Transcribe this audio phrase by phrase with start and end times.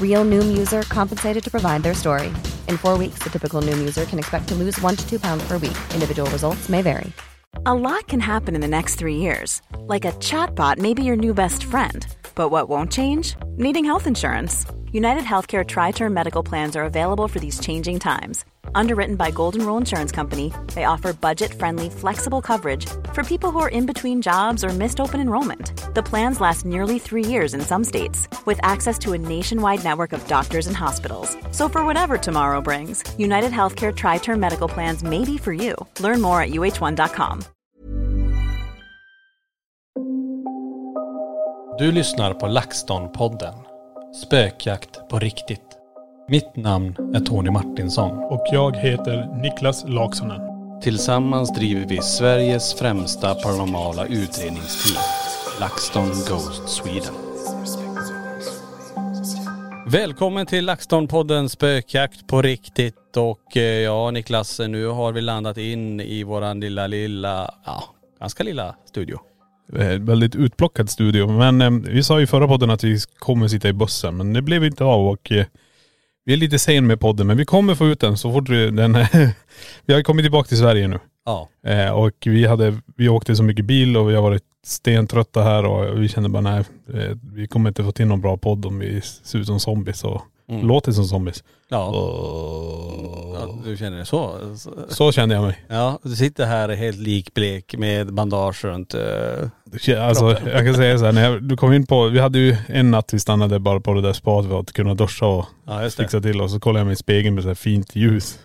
[0.00, 2.28] Real Noom user compensated to provide their story.
[2.68, 5.42] In four weeks, the typical Noom user can expect to lose one to two pounds
[5.48, 5.78] per week.
[5.94, 7.12] Individual results may vary.
[7.66, 9.62] A lot can happen in the next three years.
[9.80, 12.06] Like a chatbot may be your new best friend.
[12.34, 13.36] But what won't change?
[13.56, 14.66] Needing health insurance.
[14.92, 18.44] United Healthcare Tri Term Medical Plans are available for these changing times.
[18.74, 23.58] Underwritten by Golden Rule Insurance Company, they offer budget friendly, flexible coverage for people who
[23.58, 25.79] are in between jobs or missed open enrollment.
[25.94, 30.12] The plans last nearly three years in some states, with access to a nationwide network
[30.12, 31.36] of doctors and hospitals.
[31.50, 35.74] So, for whatever tomorrow brings, United Healthcare Tri Term Medical Plans may be for you.
[36.00, 37.42] Learn more at uh1.com.
[41.78, 43.54] Du lyssnar på LaxTon-podden.
[44.14, 45.76] Spökjakt på riktigt.
[46.28, 48.18] Mitt namn är Tony Martinsson.
[48.18, 50.40] Och jag heter Niklas Laksonen.
[50.82, 55.19] Tillsammans driver vi Sveriges främsta paranormala utredningsteam.
[55.60, 57.14] LaxTon Ghost Sweden.
[59.86, 63.16] Välkommen till LaxTon-podden Spökjakt på riktigt.
[63.16, 67.84] Och eh, ja Niklas, nu har vi landat in i våran lilla, lilla, ja,
[68.20, 69.18] ganska lilla studio.
[69.76, 71.26] Eh, Väldigt utplockad studio.
[71.26, 74.42] Men eh, vi sa i förra podden att vi kommer sitta i bussen men det
[74.42, 75.46] blev inte av och eh,
[76.24, 78.70] vi är lite sen med podden men vi kommer få ut den så fort vi,
[78.70, 78.92] den
[79.86, 80.98] Vi har kommit tillbaka till Sverige nu.
[81.24, 81.48] Ja.
[81.66, 85.64] Eh, och vi hade, vi åkte så mycket bil och vi har varit stentrötta här
[85.66, 88.78] och vi kände bara nej, eh, vi kommer inte få till någon bra podd om
[88.78, 90.66] vi ser ut som zombies och Mm.
[90.66, 91.44] låter som zombies.
[91.68, 91.84] Ja.
[91.84, 93.58] Och, ja.
[93.64, 94.34] Du känner det så?
[94.88, 95.58] så kände jag mig.
[95.68, 98.94] Ja, du sitter här helt likblek med bandage runt.
[99.72, 102.38] kän- Alltså jag kan säga så här, när jag, du kom in på, vi hade
[102.38, 105.46] ju en natt vi stannade bara på det där spat för att kunna duscha och
[105.66, 108.38] Ja fixa till och så kollade jag mig i spegeln med så här fint ljus.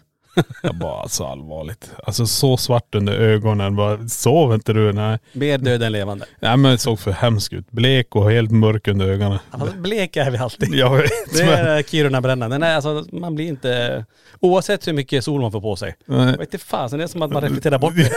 [0.64, 1.92] Jag bara alltså allvarligt.
[2.04, 3.76] Alltså så svart under ögonen.
[3.76, 4.94] Bara, sov inte du?
[4.94, 5.20] Nej.
[5.34, 6.26] Mer död än levande.
[6.40, 7.72] Nej men det såg för hemskt ut.
[7.72, 9.40] Blek och helt mörk under ögonen.
[9.52, 10.74] Fast blek är vi alltid.
[10.76, 11.12] Jag vet.
[11.34, 12.64] Det är Kiruna-brännan.
[12.64, 14.06] Är alltså, man blir inte,
[14.40, 15.96] oavsett hur mycket sol man får på sig.
[16.06, 16.38] Nej.
[16.38, 18.12] Vet inte fasen, det är som att man reflekterar bort det.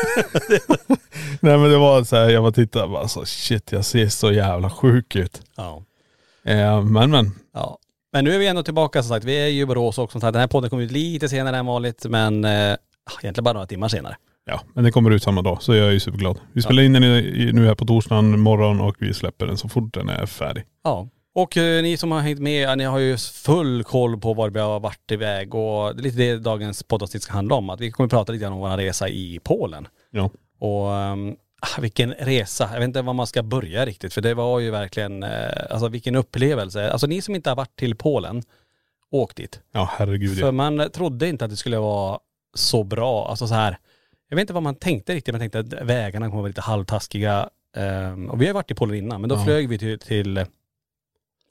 [1.40, 4.08] Nej men det var så här, jag var tittade och bara så shit jag ser
[4.08, 5.42] så jävla sjuk ut.
[5.56, 5.82] Ja.
[6.44, 7.34] Eh, men men.
[7.54, 7.78] ja.
[8.12, 9.24] Men nu är vi ändå tillbaka som sagt.
[9.24, 10.20] Vi är ju i Borås också.
[10.20, 12.50] Så Den här podden kommer ut lite senare än vanligt men eh,
[13.22, 14.16] egentligen bara några timmar senare.
[14.50, 16.40] Ja men det kommer ut samma dag så jag är ju superglad.
[16.52, 19.68] Vi spelar in den i- nu här på torsdagen morgon och vi släpper den så
[19.68, 20.64] fort den är färdig.
[20.84, 21.08] Ja.
[21.34, 24.60] Och eh, ni som har hängt med, ni har ju full koll på var vi
[24.60, 27.70] har varit iväg och det är lite det dagens poddavsnitt ska handla om.
[27.70, 29.86] Att vi kommer prata lite grann om vår resa i Polen.
[30.10, 30.30] Ja.
[30.60, 31.36] Och um,
[31.80, 32.68] vilken resa.
[32.72, 35.30] Jag vet inte var man ska börja riktigt för det var ju verkligen, eh,
[35.70, 36.90] alltså vilken upplevelse.
[36.90, 38.42] Alltså ni som inte har varit till Polen,
[39.10, 39.60] åk dit.
[39.72, 40.52] Ja herregud För ja.
[40.52, 42.18] man trodde inte att det skulle vara
[42.54, 43.28] så bra.
[43.28, 43.78] Alltså så här,
[44.28, 45.32] jag vet inte vad man tänkte riktigt.
[45.34, 47.48] Man tänkte att vägarna kommer vara lite halvtaskiga.
[47.76, 49.44] Um, och vi har ju varit i Polen innan men då Ja.
[49.44, 50.44] flög vi till, till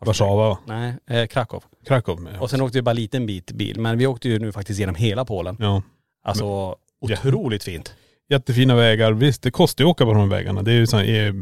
[0.05, 0.57] Warszawa va?
[0.65, 1.63] Nej, eh, Krakow.
[1.85, 2.39] Krakow med.
[2.41, 3.79] Och sen åkte vi bara en liten bit bil.
[3.79, 5.57] Men vi åkte ju nu faktiskt genom hela Polen.
[5.59, 5.81] Ja.
[6.23, 6.77] Alltså Ja.
[6.99, 7.95] otroligt fint.
[8.29, 9.11] Jättefina vägar.
[9.11, 10.61] Visst det kostar ju att åka på de här vägarna.
[10.61, 11.33] Det är ju sån E-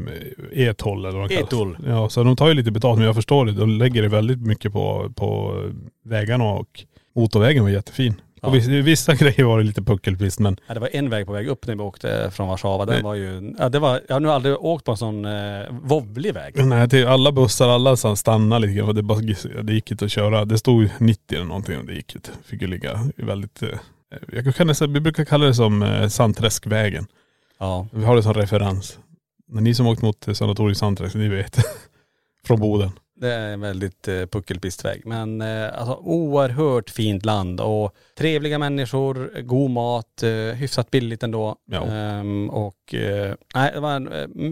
[0.53, 1.53] E-toll eller vad det kallas.
[1.53, 1.77] E-toll.
[1.87, 3.51] Ja så de tar ju lite betalt men jag förstår det.
[3.51, 5.61] De lägger det väldigt mycket på, på
[6.05, 6.83] vägarna och
[7.15, 8.13] motorvägen var jättefin.
[8.41, 8.47] Ja.
[8.47, 11.31] Och vissa, vissa grejer var det lite puckelpist men Ja, det var en väg på
[11.31, 12.85] väg upp när vi åkte från Warszawa.
[12.85, 13.03] Den Nej.
[13.03, 15.31] var ju, ja det var, jag har nog aldrig åkt på en sån eh,
[15.71, 16.65] wobblig väg.
[16.65, 18.87] nej, till alla bussar, alla stannade lite grann.
[18.87, 19.19] för Det, bara,
[19.63, 20.45] det gick inte att köra.
[20.45, 22.29] Det stod 90 eller någonting och det gick inte.
[22.45, 23.69] Fick ju ligga väldigt, eh,
[24.31, 27.07] jag kan nästan, vi brukar kalla det som eh, Sandträskvägen.
[27.57, 27.87] Ja.
[27.91, 28.99] Vi har det som referens.
[29.47, 31.57] Men ni som åkt mot sanatoriet Sandträsk, ni vet.
[32.45, 32.91] Från Boden.
[33.15, 35.01] Det är en väldigt eh, puckelpistväg.
[35.05, 41.55] Men eh, alltså oerhört fint land och trevliga människor, god mat, eh, hyfsat billigt ändå.
[41.65, 41.85] Ja.
[41.85, 44.07] Ehm, och eh, nej, det var en,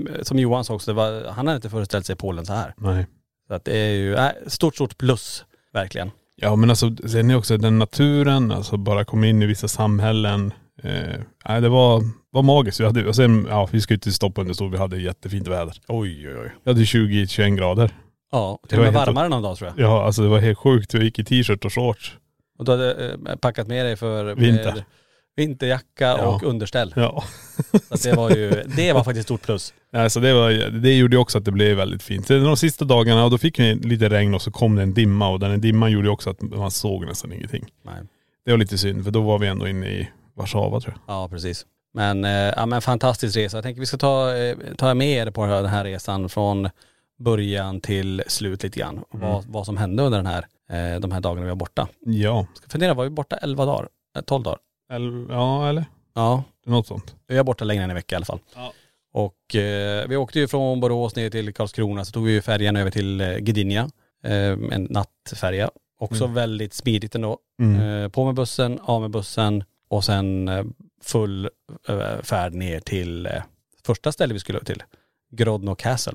[0.08, 2.74] eh, som Johan sa också, det var, han hade inte föreställt sig Polen så här.
[2.78, 3.06] Nej.
[3.48, 6.12] Så att det är ju, nej, stort, stort plus, verkligen.
[6.36, 10.54] Ja men alltså sen är också den naturen, alltså bara komma in i vissa samhällen.
[10.84, 12.02] Eh, det var,
[12.32, 12.80] var magiskt.
[12.80, 15.48] Vi hade, och sen, ja vi ska ju inte stoppa under stol, vi hade jättefint
[15.48, 15.74] väder.
[15.88, 16.52] Oj, oj, oj.
[16.64, 17.92] Vi hade 20-21 grader.
[18.32, 19.86] Ja, Det till och var med varmare någon dag tror jag.
[19.86, 20.94] Ja alltså det var helt sjukt.
[20.94, 22.18] Vi gick i t-shirt och shorts.
[22.60, 24.68] Och du hade eh, packat med dig för Vinter.
[24.78, 24.84] eh,
[25.36, 26.28] vinterjacka Ja.
[26.28, 26.94] och underställ.
[26.96, 27.24] Ja.
[27.92, 29.74] Så det var ju, det var faktiskt stort plus.
[29.94, 30.52] Nej, så det, var,
[30.82, 32.28] det gjorde ju också att det blev väldigt fint.
[32.28, 34.94] Sen De sista dagarna, och då fick vi lite regn och så kom det en
[34.94, 37.66] dimma och den dimman gjorde också att man såg nästan ingenting.
[37.86, 37.96] Nej.
[38.46, 41.16] Det var lite synd för då var vi ändå inne i Warszawa tror jag.
[41.16, 41.66] Ja precis.
[41.94, 43.58] Men, eh, ja, men fantastisk resa.
[43.58, 46.70] Jag tänker vi ska ta, eh, ta med er på den här resan från
[47.20, 49.04] början till slut lite grann.
[49.12, 51.88] Vad, vad som hände under den här, eh, de här dagarna vi var borta.
[52.06, 52.46] Ja.
[52.54, 53.88] Ska fundera, var vi borta 11 dagar?
[54.18, 54.60] Eh, 12 dagar?
[54.90, 55.86] Eller, ja eller?
[56.14, 57.16] Ja, Något sånt.
[57.28, 58.40] vi var borta längre än en vecka i alla fall.
[58.56, 58.74] Ja.
[59.14, 62.76] Och eh, vi åkte ju från Borås ner till Karlskrona, så tog vi ju färjan
[62.76, 63.90] över till eh, Gdynia.
[64.24, 65.72] Eh, en nattfärja.
[66.00, 67.38] Också väldigt smidigt ändå.
[67.62, 67.82] Mm.
[68.04, 70.64] Eh, på med bussen, av med bussen och sen eh,
[71.04, 71.50] full
[71.88, 73.32] eh, färd ner till eh,
[73.86, 74.84] första stället vi skulle till.
[75.32, 76.14] Grodno Castle.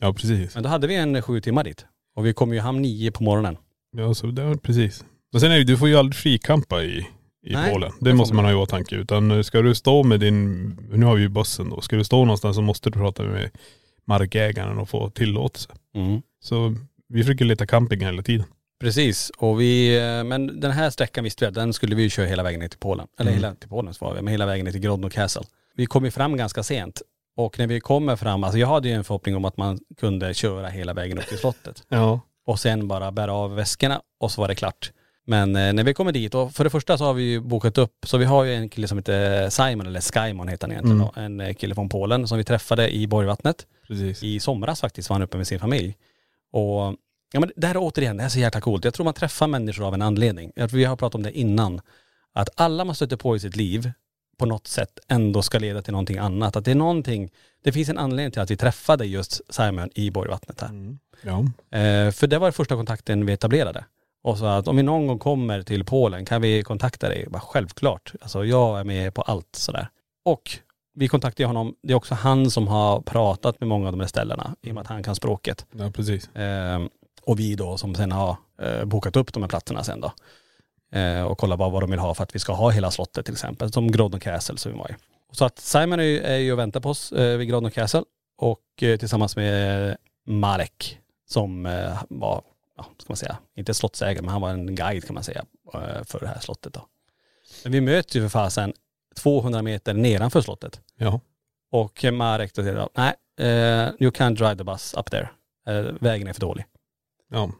[0.00, 0.54] Ja precis.
[0.54, 1.86] Men då hade vi en sju timmar dit.
[2.16, 3.56] Och vi kom ju hem nio på morgonen.
[3.96, 5.04] Ja så det var precis.
[5.32, 7.06] Men sen är det, du får ju aldrig frikampa i,
[7.46, 7.92] i Nej, Polen.
[8.00, 8.94] det måste man ha i åtanke.
[8.96, 11.80] Utan ska du stå med din, nu har vi ju bussen då.
[11.80, 13.50] Ska du stå någonstans så måste du prata med
[14.04, 15.68] markägaren och få tillåtelse.
[15.94, 16.22] Mm.
[16.40, 16.74] Så
[17.08, 18.46] vi försöker leta camping hela tiden.
[18.80, 22.26] Precis, och vi, eh, men den här sträckan visste vi att den skulle vi köra
[22.26, 23.06] hela vägen ner till Polen.
[23.18, 23.42] Eller Mm.
[23.42, 25.42] hela till Polen var vi, men hela vägen ner till Grodno Castle.
[25.76, 27.02] Vi kom ju fram ganska sent.
[27.36, 30.34] Och när vi kommer fram, alltså jag hade ju en förhoppning om att man kunde
[30.34, 31.82] köra hela vägen upp till slottet.
[31.88, 32.20] Ja.
[32.46, 34.92] och sen bara bära av väskorna och så var det klart.
[35.30, 37.78] Men eh, när vi kommer dit, och för det första så har vi ju bokat
[37.78, 41.00] upp, så vi har ju en kille som heter Simon, eller Skymon heter han egentligen,
[41.00, 41.10] Mm.
[41.14, 43.66] då, en eh, kille från Polen som vi träffade i Borgvattnet.
[43.86, 44.22] Precis.
[44.22, 45.96] I somras faktiskt var han uppe med sin familj.
[46.52, 46.96] Och
[47.32, 48.84] ja men det här är återigen, det här är så jäkla coolt.
[48.84, 50.52] Jag tror man träffar människor av en anledning.
[50.56, 51.80] Jag tror Vi har pratat om det innan.
[52.32, 53.92] Att alla man stöter på i sitt liv
[54.38, 56.56] på något sätt ändå ska leda till någonting annat.
[56.56, 57.30] Att det är någonting,
[57.64, 60.96] det finns en anledning till att vi träffade just Simon i Borgvattnet här.
[61.22, 61.38] Ja.
[61.78, 63.84] Eh, för det var första kontakten vi etablerade.
[64.22, 67.26] Och så att om vi någon gång kommer till Polen kan vi kontakta dig?
[67.30, 68.12] Bara självklart.
[68.20, 69.88] Alltså jag är med på allt sådär.
[70.24, 70.58] Och
[70.94, 74.08] vi kontaktade honom, det är också han som har pratat med många av de här
[74.08, 75.66] ställena i och med att han kan språket.
[75.72, 76.28] Ja precis.
[76.36, 76.80] Eh,
[77.22, 80.12] och vi då som sen har eh, bokat upp de här platserna sen då.
[80.98, 83.24] Eh, och kollat vad, vad de vill ha för att vi ska ha hela slottet
[83.24, 83.72] till exempel.
[83.72, 84.94] Som Grodno Castle som vi var i.
[85.32, 88.02] Så att Simon är ju, är ju och väntar på oss eh, vid Grodno Castle.
[88.38, 89.96] Och eh, tillsammans med
[90.26, 92.42] Marek som eh, var,
[92.80, 95.44] ja, ska man säga, inte slottsägare men han var en guide kan man säga
[95.74, 96.86] eh, för det här slottet då.
[97.62, 98.72] Men vi möts ju för fasen
[99.16, 100.80] 200 meter nedanför slottet.
[100.96, 101.20] Ja.
[101.72, 105.28] Och Marek då säger nej, eh, you can't drive the bus up there.
[105.66, 106.64] Eh, vägen är för dålig.
[107.30, 107.52] Ja.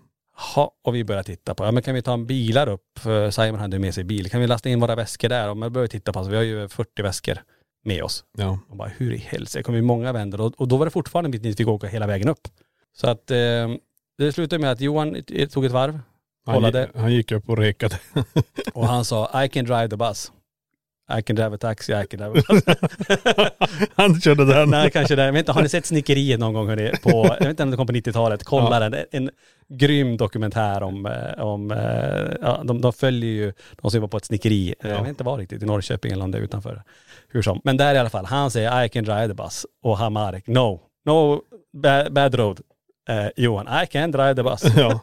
[0.55, 2.99] Ha, och vi börjar titta på, ja men kan vi ta en bilar upp?
[2.99, 4.31] För Simon hade med sig bil.
[4.31, 5.51] Kan vi lasta in våra väskor där?
[5.51, 7.39] Och man börjar titta på, alltså, vi har ju 40 väskor
[7.85, 8.25] med oss.
[8.39, 8.59] Ja.
[8.69, 10.41] Och bara hur i helsike, det kommer ju många vändor.
[10.41, 12.49] Och, och då var det fortfarande en bit dit vi fick åka hela vägen upp.
[12.97, 13.69] Så att eh,
[14.25, 16.01] det slutade med att Johan eh, tog ett varv
[16.47, 16.81] Han, Kollade.
[16.81, 17.99] gick, han gick upp och rekade.
[18.75, 20.33] och han sa I can drive the bus.
[21.19, 22.63] I can drive a taxi, I can drive a bus.
[23.95, 24.71] han körde den.
[24.71, 26.93] Nej kanske vet inte, har ni sett Snickeriet någon gång hörni?
[27.03, 28.45] På, jag vet inte om det kom på 90-talet.
[28.45, 29.05] Kolla den.
[29.11, 29.31] En
[29.69, 34.17] grym dokumentär om, eh, om eh, ja, de, de följer ju de som jobbar på
[34.17, 34.75] ett snickeri.
[34.81, 36.83] Eh, Jag vet inte var riktigt, i Norrköping eller om det är utanför.
[37.29, 37.61] Hur som.
[37.65, 39.67] Men där i alla fall, han säger I can drive the bus.
[39.83, 42.61] Och han Marek, no, no bad, bad road.
[43.11, 44.65] Eh, Johan, I can drive the bus.
[44.77, 45.01] Ja.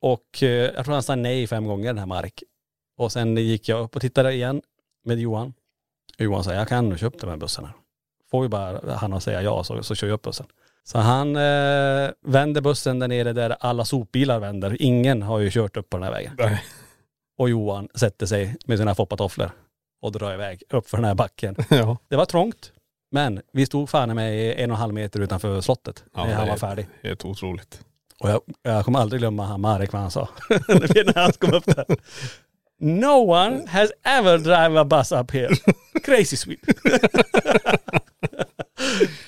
[0.00, 2.42] Och eh, jag tror han sa nej fem gånger den här Mark.
[2.98, 4.62] Och sen gick jag upp och tittade igen
[5.04, 5.54] med Johan.
[6.18, 7.74] Och Johan sa, jag kan köpa de här bussarna.
[8.30, 10.46] Får vi bara han att säga ja så, så kör jag upp bussen.
[10.84, 14.76] Så han eh, vänder bussen där nere där alla sopbilar vänder.
[14.82, 16.34] Ingen har ju kört upp på den här vägen.
[16.38, 16.64] Nej.
[17.38, 19.50] Och Johan sätter sig med sina foppatofflor
[20.02, 21.56] och drar iväg upp för den här backen.
[21.70, 21.96] Ja.
[22.08, 22.72] Det var trångt.
[23.12, 26.46] Men vi stod fan med en och en halv meter utanför slottet Ja, när han
[26.46, 26.88] var är färdig.
[27.02, 27.80] Helt otroligt.
[28.20, 30.28] Och jag, jag kommer aldrig glömma Marek vad han sa.
[30.48, 31.84] när han kom upp där.
[32.80, 35.48] No one has ever driven a bus up here.
[36.04, 36.60] Crazy sweet.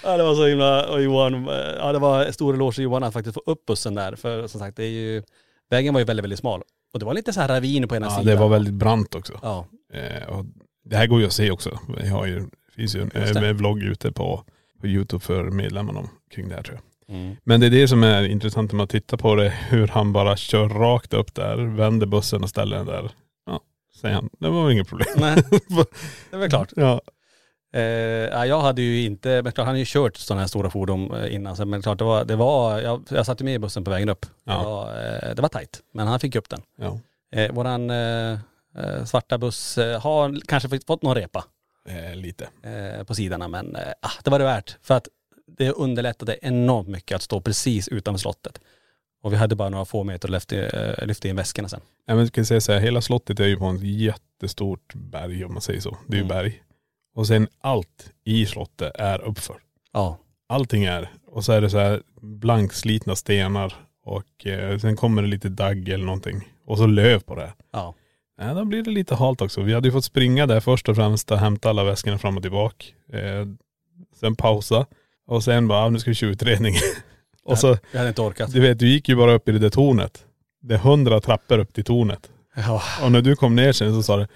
[0.03, 1.47] ja det var så himla, och Johan,
[1.79, 4.17] ja det var stor eloge till Johan att faktiskt få upp bussen där.
[4.17, 5.23] För som sagt det är ju,
[5.71, 6.63] vägen var ju väldigt, väldigt smal.
[6.93, 8.27] Och det var lite så här ravin på ena Ja, sidan.
[8.27, 9.33] det var väldigt brant också.
[9.43, 10.45] Ja, Eh, och
[10.85, 11.79] det här går ju att se också.
[12.05, 14.45] Jag har ju, finns ju en eh, vlogg ute på,
[14.81, 16.85] på Youtube för medlemmarna kring det här tror jag.
[17.45, 20.37] Men det är det som är intressant när man tittar på det, hur han bara
[20.37, 23.11] kör rakt upp där, vänder bussen och ställer den där.
[23.47, 23.61] Ja,
[24.01, 24.31] säger han.
[24.39, 25.09] Det var inget problem.
[25.17, 25.43] Nej,
[26.31, 26.73] det väl klart.
[26.77, 27.01] Ja.
[27.75, 30.71] Eh, ja, jag hade ju inte, men klart han hade ju kört sådana här stora
[30.71, 33.59] fordon eh, innan, men klart det var, det var jag, jag satt ju med i
[33.59, 34.27] bussen på vägen upp.
[34.45, 34.59] Ja.
[34.59, 36.61] Det, var, eh, det var tajt, men han fick upp den.
[36.79, 36.99] ja.
[37.35, 38.33] Eh, våran eh,
[38.79, 41.45] eh, svarta buss eh, har kanske fått någon repa
[41.89, 42.49] Eh, lite.
[42.63, 44.77] eh, på sidorna, men eh, ah, det var det värt.
[44.83, 45.09] För att
[45.47, 48.61] det underlättade enormt mycket att stå precis utanför slottet.
[49.23, 51.81] Och vi hade bara några få meter och lyfte, eh, lyfte in väskorna sen.
[52.07, 55.53] Ja, men kan säga så här, hela slottet är ju på en jättestort berg om
[55.53, 55.97] man säger så.
[56.07, 56.29] Det är ju Mm.
[56.37, 56.63] berg.
[57.15, 59.57] Och sen allt i slottet är uppför.
[59.93, 60.19] Ja.
[60.49, 61.09] Allting är.
[61.27, 63.75] Och så är det så här blankslitna stenar
[64.05, 66.49] och eh, sen kommer det lite dagg eller någonting.
[66.67, 67.53] Och så löv på det.
[67.73, 67.95] Ja.
[68.39, 69.61] Ja, då blir det lite halt också.
[69.63, 72.43] Vi hade ju fått springa där först och främst och hämta alla väskorna fram och
[72.43, 72.87] tillbaka.
[73.13, 73.47] Eh,
[74.21, 74.87] sen pausa.
[75.27, 76.75] Och sen bara, ja, nu ska vi köra utredning.
[77.45, 78.53] och så, Jag hade inte orkat.
[78.53, 80.25] du vet, du gick ju bara upp i det där tornet.
[80.63, 82.31] Det är hundra trappor upp till tornet.
[82.57, 82.83] Ja.
[83.03, 84.27] Och när du kom ner sen så sa du,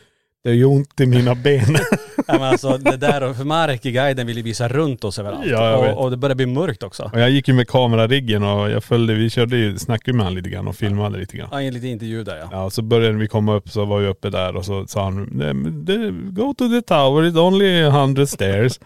[0.49, 1.63] det gör ont i mina ben.
[2.29, 5.47] Nej, men alltså det där, för Marek i guiden ville visa runt oss överallt.
[5.47, 5.97] Ja, jag vet.
[5.97, 7.11] och, och det började bli mörkt också.
[7.13, 10.37] och jag gick ju med kamerariggen och jag följde, vi körde ju, snackade med honom
[10.37, 11.49] lite grann och filmade lite grann.
[11.53, 12.49] Ja, en liten intervju där ja.
[12.53, 15.29] Ja, så började vi komma upp så var vi uppe där och så sa han,
[15.33, 16.11] "Nej, men det-
[16.43, 18.81] go to the tower, it's only 100 stairs.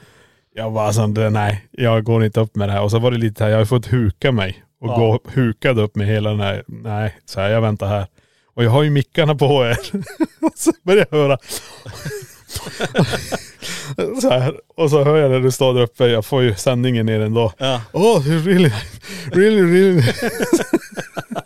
[0.54, 2.82] Jag bara så, nej, jag går inte upp med det här.
[2.82, 4.96] Och så var det lite här, jag har fått huka mig och Ja.
[4.96, 8.06] gå hukad upp med hela den här, nej, så här, jag väntar här.
[8.54, 9.78] Och jag har ju mickarna på er.
[10.40, 11.38] och så börjar jag höra.
[14.20, 17.06] så här, och så hör jag när du står där uppe, jag får ju sändningen
[17.06, 17.52] ner ändå.
[17.58, 17.80] Ja.
[17.92, 18.70] Oh, really,
[19.32, 20.02] really, really.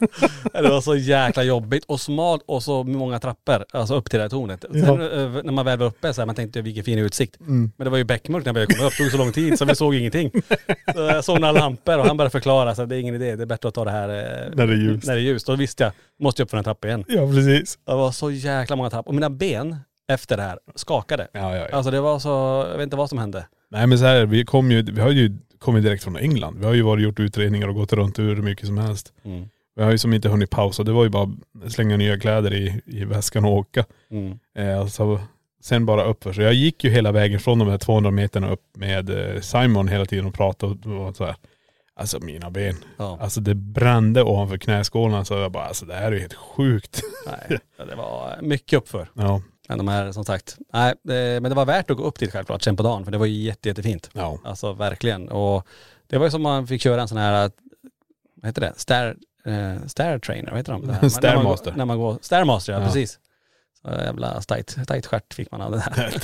[0.52, 4.24] Det var så jäkla jobbigt och smalt och så många trappor, alltså upp till det
[4.24, 4.64] här tornet.
[4.72, 7.40] Sen, eh, när man väl var uppe så här, man tänkte vilken fin utsikt.
[7.40, 7.72] Mm.
[7.76, 9.64] Men det var ju beckmörkt när vi kom upp, det tog så lång tid så
[9.64, 10.30] vi såg ingenting.
[10.94, 13.42] Så jag såg några lampor och han började förklara så det är ingen idé, det
[13.42, 15.06] är bättre att ta det här eh, När det är ljust.
[15.06, 15.46] När det är ljust.
[15.46, 17.04] Då visste jag, måste jag upp för en trappa igen.
[17.08, 17.78] Ja, precis.
[17.84, 19.76] Det var så jäkla många trappor och mina ben
[20.08, 21.28] efter det här skakade.
[21.32, 21.76] Ja, ja, ja.
[21.76, 22.28] Alltså det var så,
[22.70, 23.46] jag vet inte vad som hände.
[23.68, 26.58] Nej men så här, vi kom ju, vi har ju kommit direkt från England.
[26.58, 29.12] Vi har ju varit gjort utredningar och gått runt hur mycket som helst.
[29.24, 29.48] Mm.
[29.76, 30.83] Vi har ju som inte hunnit pausa.
[30.83, 31.33] Det var ju bara
[31.68, 33.85] slänga nya kläder i, i väskan och åka.
[34.11, 34.38] Mm.
[34.54, 35.21] Eh, alltså,
[35.62, 36.33] sen bara uppför.
[36.33, 39.88] Så jag gick ju hela vägen från de här 200 meterna upp med eh, Simon
[39.88, 41.37] hela tiden och pratade och, och så här.
[41.99, 42.76] Alltså mina ben.
[42.97, 43.18] Ja.
[43.21, 47.02] Alltså det brände ovanför knäskålarna så jag bara, alltså det här är ju helt sjukt.
[47.26, 49.09] Nej, det var mycket uppför.
[49.14, 49.42] Ja.
[49.68, 52.33] Men de här som sagt, nej, det, men det var värt att gå upp dit
[52.33, 54.11] självklart sen på dagen för det var ju jätte, jättefint.
[54.12, 54.38] Ja.
[54.45, 55.28] Alltså verkligen.
[55.28, 55.66] Och
[56.06, 57.50] det var ju som man fick köra en sån här,
[58.35, 61.10] vad heter det, Stair, eh, stair trainer, vad heter de?
[61.10, 61.72] Stairmaster.
[61.76, 62.84] När man går, Stairmaster ja, Ja.
[62.86, 63.18] precis.
[63.82, 66.14] Så jävla tajt, tajt stjärt fick man av det här.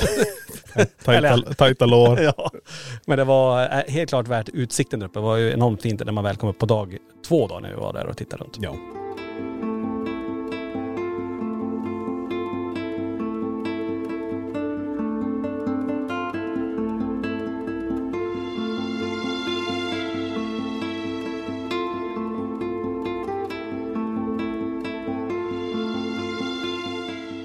[1.05, 2.21] Tajta, tajta lår.
[2.21, 2.51] ja.
[3.07, 5.19] Men det var eh, helt klart värt utsikten där uppe.
[5.19, 6.97] Det var ju enormt fint när man väl kom upp på dag
[7.29, 8.57] två då när vi var där och tittade runt.
[8.61, 8.75] Ja.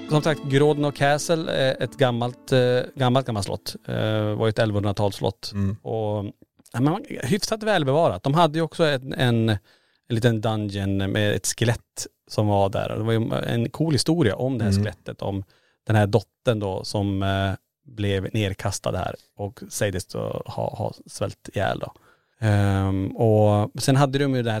[0.08, 3.76] Som sagt, Grodno Castle är ett gammalt, eh, gammalt, gammalt slott.
[3.88, 5.52] Eh, var ett 1100-talsslott.
[5.52, 5.76] Mm.
[5.82, 6.24] Och
[6.72, 8.22] ja, men hyfsat välbevarat.
[8.22, 9.58] De hade ju också en, en, en
[10.08, 12.88] liten dungeon med ett skelett som var där.
[12.88, 14.82] Det var ju en cool historia om det här Mm.
[14.84, 15.22] skelettet.
[15.22, 15.44] Om
[15.86, 17.52] den här dottern då som eh,
[17.86, 20.42] blev nerkastad här och sägdes ha,
[20.76, 21.92] ha svält ihjäl då.
[22.40, 24.60] Ehm, och sen hade de ju den här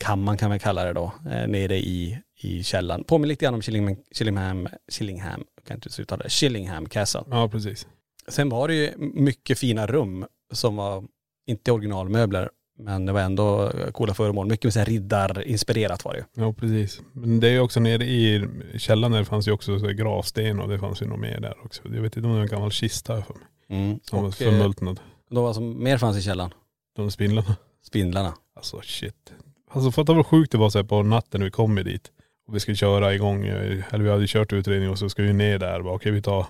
[0.00, 3.04] tortyrkammaren kan man kalla det då, eh, nere i, i källaren.
[3.04, 7.22] Påminner lite grann om Chillingham, Chillingham, Chillingham, kan inte uttala det, Chillingham Castle.
[7.30, 7.86] ja, precis.
[8.28, 11.04] Sen var det ju mycket fina rum som var,
[11.46, 14.46] inte originalmöbler, men det var ändå coola föremål.
[14.46, 16.24] Mycket så här riddarinspirerat var det ju.
[16.44, 17.00] Ja precis.
[17.12, 20.60] Men det är ju också nere i källaren där det fanns ju också så gravsten
[20.60, 21.82] och det fanns ju något mer där också.
[21.84, 23.98] Jag vet inte om det var en gammal kista för mig.
[24.02, 25.00] Som var Och eh, förmultnad.
[25.30, 26.50] då var som mer fanns i källaren?
[26.96, 27.56] De spindlarna.
[27.82, 28.34] Spindlarna.
[28.56, 29.32] Alltså shit.
[29.70, 32.10] Alltså fatta vad sjukt det var så här på natten när vi kom dit.
[32.48, 35.32] Och vi skulle köra igång, eh, eller vi hade kört utredning och så ska vi
[35.32, 35.82] ner där.
[35.82, 36.46] Bara, Okej vi tar,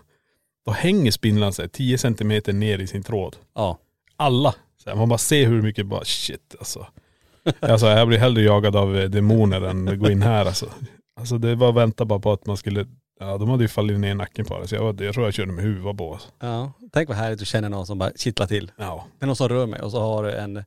[0.66, 3.36] då hänger spindlarna här 10 centimeter ner i sin tråd.
[3.54, 3.78] Ja.
[4.16, 4.54] Alla.
[4.84, 6.86] Så här, man bara ser hur mycket bara shit alltså.
[7.60, 10.66] Alltså jag blir hellre jagad av eh, demoner än gå in här alltså.
[11.20, 12.86] Alltså det var att vänta bara på att man skulle,
[13.20, 14.68] ja de hade ju fallit ner i nacken på det.
[14.68, 16.12] Så jag, var, jag tror jag körde med huvudet på.
[16.12, 16.28] Alltså.
[16.40, 16.72] ja.
[16.92, 18.72] Tänk vad härligt att känna någon som bara kittlar till.
[18.76, 19.06] Ja.
[19.18, 20.64] Det är någon som rör mig och så har du en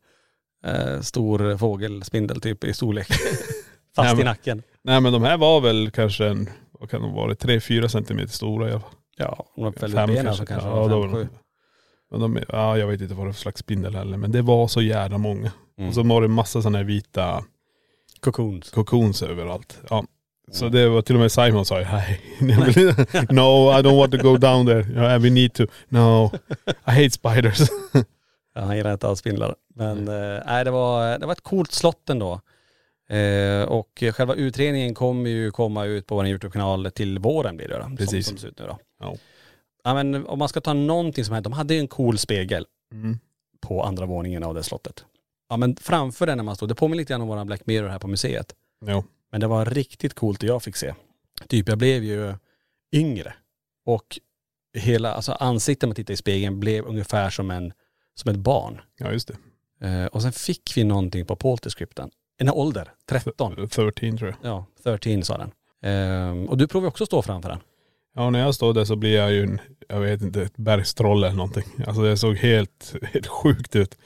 [0.66, 3.08] eh, stor fågelspindel typ i storlek.
[3.96, 4.64] Fast Nej, i men- nacken.
[4.84, 8.34] Nej men de här var väl kanske en, vad kan de vara, tre fyra centimeter
[8.34, 8.90] stora i alla fall.
[9.18, 11.28] Ja, om de fällde Fem benen så kanske Ja, var fem,
[12.12, 14.42] men de, ja jag vet inte vad det var för slags spindel heller men det
[14.42, 15.52] var så jävla många.
[15.88, 17.44] Och så var det massa sådana här vita
[18.20, 18.70] Cocoons.
[18.72, 19.80] cocoons överallt.
[19.90, 20.06] Ja.
[20.52, 22.22] Så det var till och med Simon sa hej.
[23.30, 25.18] no I don't want to go down there.
[25.18, 25.66] We need to.
[25.90, 26.32] No,
[26.68, 27.70] I hate spiders.
[28.54, 29.56] Ja, han gillar inte alls spindlar.
[29.76, 32.42] Men eh, nej, det, var, det var ett coolt slott ändå.
[33.10, 37.78] Eh, och själva utredningen kommer ju komma ut på vår YouTube-kanal till våren blir det
[37.90, 37.96] då.
[37.98, 38.28] Precis.
[38.28, 38.80] Som, som det ser ut nu då.
[39.00, 39.16] Ja.
[39.84, 42.66] Ja men om man ska ta någonting som hänt, de hade ju en cool spegel
[42.94, 43.20] Mm.
[43.62, 45.06] på andra våningen av det slottet.
[45.50, 47.88] Ja men framför den när man stod, det påminner lite grann om våran Black Mirror
[47.88, 48.56] här på museet.
[48.86, 49.04] Jo.
[49.32, 50.94] Men det var riktigt coolt det jag fick se.
[51.48, 52.34] Typ jag blev ju
[52.94, 53.34] yngre.
[53.86, 54.20] Och
[54.78, 57.74] hela, alltså ansiktet man tittar i spegeln blev ungefär som en,
[58.20, 58.82] som ett barn.
[58.98, 59.36] Ja just det.
[59.88, 62.10] Eh, och sen fick vi någonting på polterscripten.
[62.38, 63.56] En ålder, 13.
[63.70, 64.52] 13 tror jag.
[64.52, 65.52] Ja, 13 sa den.
[65.84, 67.60] Eh, och du provar också att stå framför den.
[68.16, 71.24] Ja när jag står där så blir jag ju en, jag vet inte, ett bergstroll
[71.24, 71.64] eller någonting.
[71.88, 73.98] Alltså det såg helt, helt sjukt ut.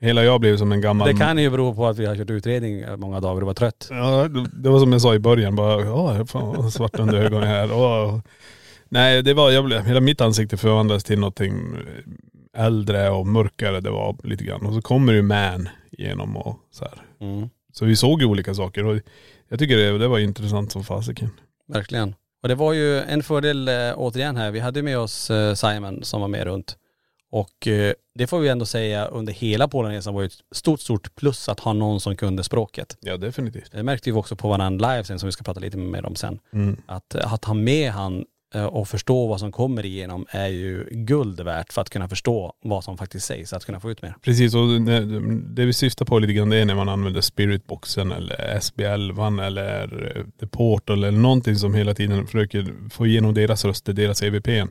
[0.00, 1.08] Hela jag blev som en gammal..
[1.08, 3.88] Det kan ju bero på att vi har kört utredning många dagar och var trött.
[3.90, 7.72] Ja det var som jag sa i början bara, ja fan svart under ögonen här.
[7.72, 8.20] Åh.
[8.88, 11.76] Nej det var, jag blev, hela mitt ansikte förvandlades till någonting
[12.56, 14.66] äldre och mörkare det var lite grann.
[14.66, 17.02] Och så kommer ju man igenom och så här.
[17.20, 18.98] Mm, Så vi såg ju olika saker och
[19.48, 21.30] jag tycker det, det var intressant som fasiken.
[21.68, 22.14] verkligen.
[22.42, 24.50] Och det var ju en fördel eh, återigen här.
[24.50, 26.76] Vi hade med oss eh, Simon som var med runt.
[27.30, 31.14] Och eh, det får vi ändå säga under hela Polenresan var ju ett stort, stort
[31.14, 32.96] plus att ha någon som kunde språket.
[33.00, 33.72] Ja definitivt.
[33.72, 36.16] Det märkte vi också på varandra live sen som vi ska prata lite mer om
[36.16, 36.38] sen.
[36.86, 38.24] Att, att ha med han
[38.64, 42.84] och förstå vad som kommer igenom är ju guld värt för att kunna förstå vad
[42.84, 44.14] som faktiskt sägs, att kunna få ut mer.
[44.22, 48.58] Precis och det, vi syftar på lite grann det är när man använder spiritboxen eller
[48.60, 53.92] SB11 eller eh, The Portal eller någonting som hela tiden försöker få igenom deras röster,
[53.92, 54.48] deras EVP.
[54.48, 54.64] Eh,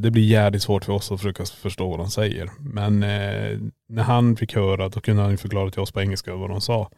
[0.00, 2.50] Det blir jävligt svårt för oss att försöka förstå vad de säger.
[2.58, 6.50] Men eh, när han fick höra då kunde han förklara till oss på engelska vad
[6.50, 6.90] de sa.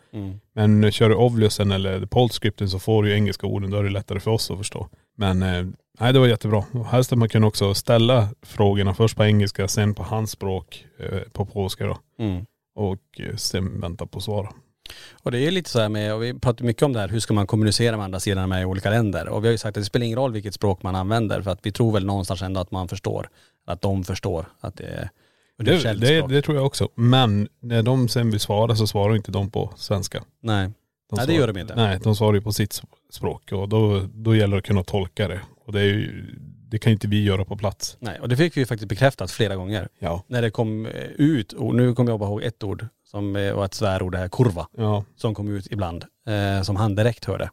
[0.53, 3.83] Men eh, kör du Ovlusen eller Poltscripten så får du ju engelska orden, då är
[3.83, 4.89] det lättare för oss att förstå.
[5.17, 5.67] Men eh,
[6.01, 6.65] nej det var jättebra.
[6.73, 10.85] Och helst att man kunde också ställa frågorna först på engelska, sen på hans språk,
[10.99, 11.99] eh, på polska då.
[12.19, 12.45] Mm.
[12.75, 14.49] Och eh, sen vänta på svar.
[15.23, 17.21] Och det är lite så här med, och vi pratar mycket om det här, hur
[17.21, 19.29] ska man kommunicera med andra sidan med olika länder?
[19.29, 21.51] Och vi har ju sagt att det spelar ingen roll vilket språk man använder för
[21.51, 23.29] att vi tror väl någonstans ändå att man förstår,
[23.67, 25.11] att de förstår att det är
[25.65, 26.89] Det, det, det tror jag också.
[26.95, 30.23] Men när de sen vill svara så svarar inte de på svenska.
[30.43, 30.71] Nej.
[31.11, 31.75] De Nej, det svarar- gör de inte.
[31.75, 35.29] Nej, de svarar ju på sitt språk och då, då gäller det att kunna tolka
[35.29, 35.41] det.
[35.67, 36.25] Och det ju,
[36.71, 37.97] det kan ju inte vi göra på plats.
[38.01, 39.89] Nej, och det fick vi ju faktiskt bekräftat flera gånger.
[39.99, 40.25] Ja.
[40.27, 43.65] När det kom ut, och nu kommer jag bara ihåg ett ord som eh, var
[43.65, 45.05] ett svärord, det här kurva, Ja.
[45.17, 47.51] som kom ut ibland, eh, som han direkt hörde.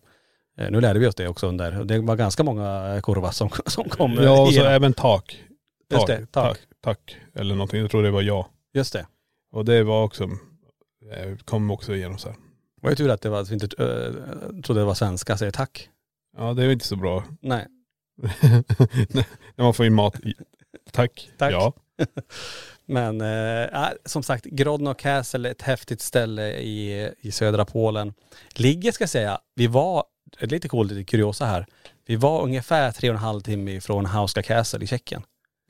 [0.57, 3.49] Eh, nu lärde vi oss det också under, det var ganska många eh, kurva som,
[3.65, 4.71] som kom eh, Ja och så igenom.
[4.71, 5.43] även tak.
[5.93, 6.57] Just det, tak.
[6.81, 7.17] tack.
[7.35, 7.81] Eller någonting.
[7.81, 8.49] Jag tror det var ja.
[8.73, 9.07] Just det.
[9.51, 10.23] Och det var också,
[11.13, 12.37] eh, kom också igenom så här.
[12.37, 15.37] Det var ju tur att det var, att vi inte äh, trodde det var svenska,
[15.37, 15.89] säger tack.
[16.37, 17.23] Ja det är inte så bra.
[17.41, 17.65] Nej.
[19.55, 20.19] När man får in mat.
[20.19, 20.33] i-
[20.91, 21.29] Tack.
[21.37, 21.51] Tack.
[21.53, 21.73] Ja.
[22.85, 28.13] Men eh, som sagt, Grodno Castle, ett häftigt ställe i, i södra Polen.
[28.55, 30.03] Ligger, ska jag säga, vi var,
[30.39, 31.65] lite coolt, lite kuriosa här.
[32.05, 35.23] Vi var ungefär tre och en halv timme ifrån Hauska Castle i Tjeckien.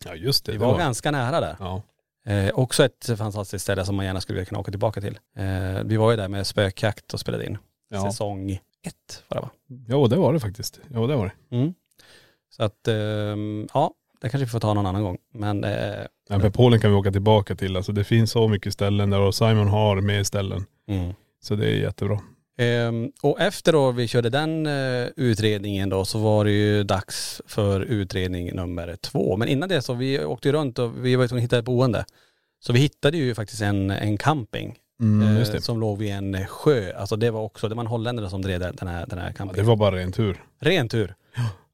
[0.05, 0.51] Ja just det.
[0.51, 1.55] Vi det var, ganska nära där.
[1.59, 1.81] Ja.
[2.25, 5.19] Eh, också ett fantastiskt ställe som man gärna skulle kunna åka tillbaka till.
[5.35, 7.57] Eh, vi var ju där med spökjakt och spelade in.
[7.89, 8.11] Ja.
[8.11, 8.51] Säsong
[8.81, 9.49] ett var det va?
[9.87, 10.79] Jo det var det faktiskt.
[10.93, 11.55] Jo det var det.
[11.55, 11.73] Mm.
[12.49, 15.17] Så att, ehm, ja, det kanske vi får ta någon annan gång.
[15.33, 15.63] Men
[16.29, 17.75] Ja, men Polen kan vi åka tillbaka till.
[17.77, 20.65] Alltså det finns så mycket ställen där och Simon har mer ställen.
[20.87, 21.13] mm.
[21.43, 22.19] Så det är jättebra.
[22.57, 27.41] Ehm, och efter då vi körde den eh, utredningen då så var det ju dags
[27.45, 29.37] för utredning nummer två.
[29.37, 31.65] Men innan det så vi åkte ju runt och vi var tvungna att hitta ett
[31.65, 32.05] boende.
[32.59, 36.93] Så vi hittade ju faktiskt en, en camping Mm, eh, som låg vid en sjö.
[36.97, 39.33] Alltså det var också, det var en holländare som drev den här, den här Ja,
[39.33, 39.65] campingen.
[39.65, 40.43] det var bara en tur.
[40.59, 41.15] Ren tur.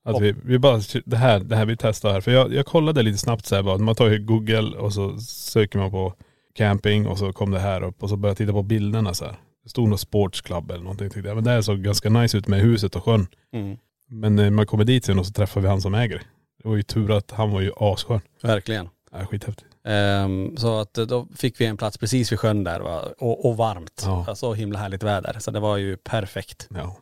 [0.03, 2.21] Att vi, vi bara, det här, det här vi testar här.
[2.21, 3.77] För jag, jag kollade lite snabbt så här bara.
[3.77, 6.13] Man tar ju google och så söker man på
[6.53, 9.25] camping och så kom det här upp och så började jag titta på bilderna så
[9.25, 9.35] här.
[9.63, 11.09] Det stod något sportsclub eller någonting.
[11.09, 11.35] Tyckte jag.
[11.35, 13.27] Men det här såg ganska nice ut med huset och sjön.
[13.53, 13.77] Mm.
[14.07, 16.23] Men när man kommer dit sen och så träffar vi han som äger det.
[16.63, 18.21] Det var ju tur att han var ju asskön.
[18.41, 18.89] Verkligen.
[19.11, 19.67] Ja, skithäftigt.
[19.83, 23.03] Ehm, så att eh, då fick vi en plats precis vid sjön där va?
[23.17, 24.03] Och, och varmt.
[24.05, 24.25] Ja.
[24.27, 25.39] Alltså himla härligt väder.
[25.39, 26.67] Så det var ju perfekt.
[26.69, 26.97] Ja.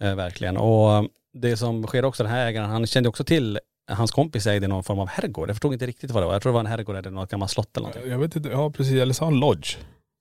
[0.00, 0.56] Eh, verkligen.
[0.56, 3.58] Och eh, det som sker också, den här ägaren, han kände också till,
[3.90, 5.48] hans kompis ägde någon form av herrgård.
[5.48, 6.32] Jag förstod inte riktigt vad det var.
[6.32, 8.10] Jag tror det var en herrgård eller något gammalt slott eller någonting.
[8.10, 8.92] Jag vet inte, ja precis.
[9.02, 9.76] Eller sa han lodge?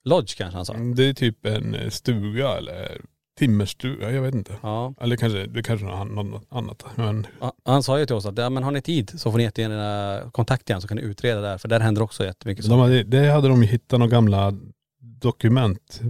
[0.05, 0.73] Lodge kanske han sa.
[0.73, 3.01] Det är typ en eh, stuga eller
[3.39, 4.11] timmerstuga.
[4.11, 4.53] Jag vet inte.
[4.61, 4.93] Ja.
[5.01, 6.85] Eller kanske, det kanske är något annat.
[6.95, 9.37] Men Ja, Han sa ju till oss att ja, men har ni tid så får
[9.37, 11.57] ni jättegärna kontakta igen så kan ni utreda där.
[11.57, 12.69] För där händer också jättemycket.
[12.69, 14.53] de hade, det hade de ju hittat några gamla
[15.21, 16.01] dokument,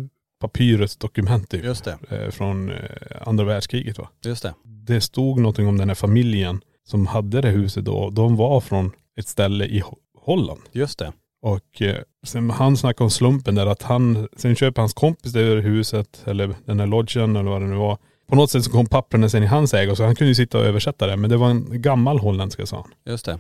[0.42, 1.98] papyrusdokument typ, Just det.
[2.10, 2.78] eh, från eh,
[3.22, 4.10] andra världskriget va.
[4.26, 4.54] Just det.
[4.64, 8.10] Det stod någonting om den här familjen som hade det huset då.
[8.10, 10.62] De var från ett ställe i Ho- Holland.
[10.72, 11.14] Just det.
[11.42, 15.42] Och eh, sen han snackade om slumpen där att han, sen köper hans kompis det
[15.42, 17.98] över huset eller den här lodgen eller vad det nu var.
[18.28, 20.58] På något sätt så kom papperna sen i hans ägo så han kunde ju sitta
[20.60, 21.18] och översätta det.
[21.18, 22.92] Men det var en gammal holländska sa han.
[23.14, 23.40] Just det.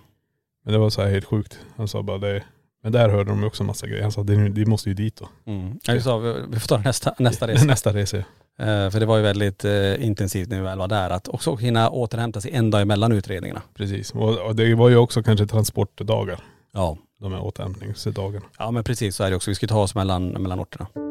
[0.66, 1.60] Men det var så här helt sjukt.
[1.76, 2.44] Han sa bara det,
[2.84, 4.02] men där hörde de också massa grejer.
[4.02, 5.30] Han sa det, de måste ju dit då.
[5.52, 5.80] Mm.
[5.84, 7.66] Ja, vi, sa, vi vi får ta nästa, nästa resa.
[7.66, 8.18] Nästa resa.
[8.18, 11.10] Eh, för det var ju väldigt eh, intensivt när vi väl var där.
[11.10, 13.62] Att också hinna återhämta sig en dag emellan utredningarna.
[13.76, 14.12] Precis.
[14.12, 16.40] Och, och det var ju också kanske transportdagar.
[16.74, 16.98] Ja.
[17.20, 18.46] De här återhämtningsdagarna.
[18.60, 19.52] Ja men precis så är det också.
[19.52, 21.11] Vi ska ta oss mellan, mellan orterna.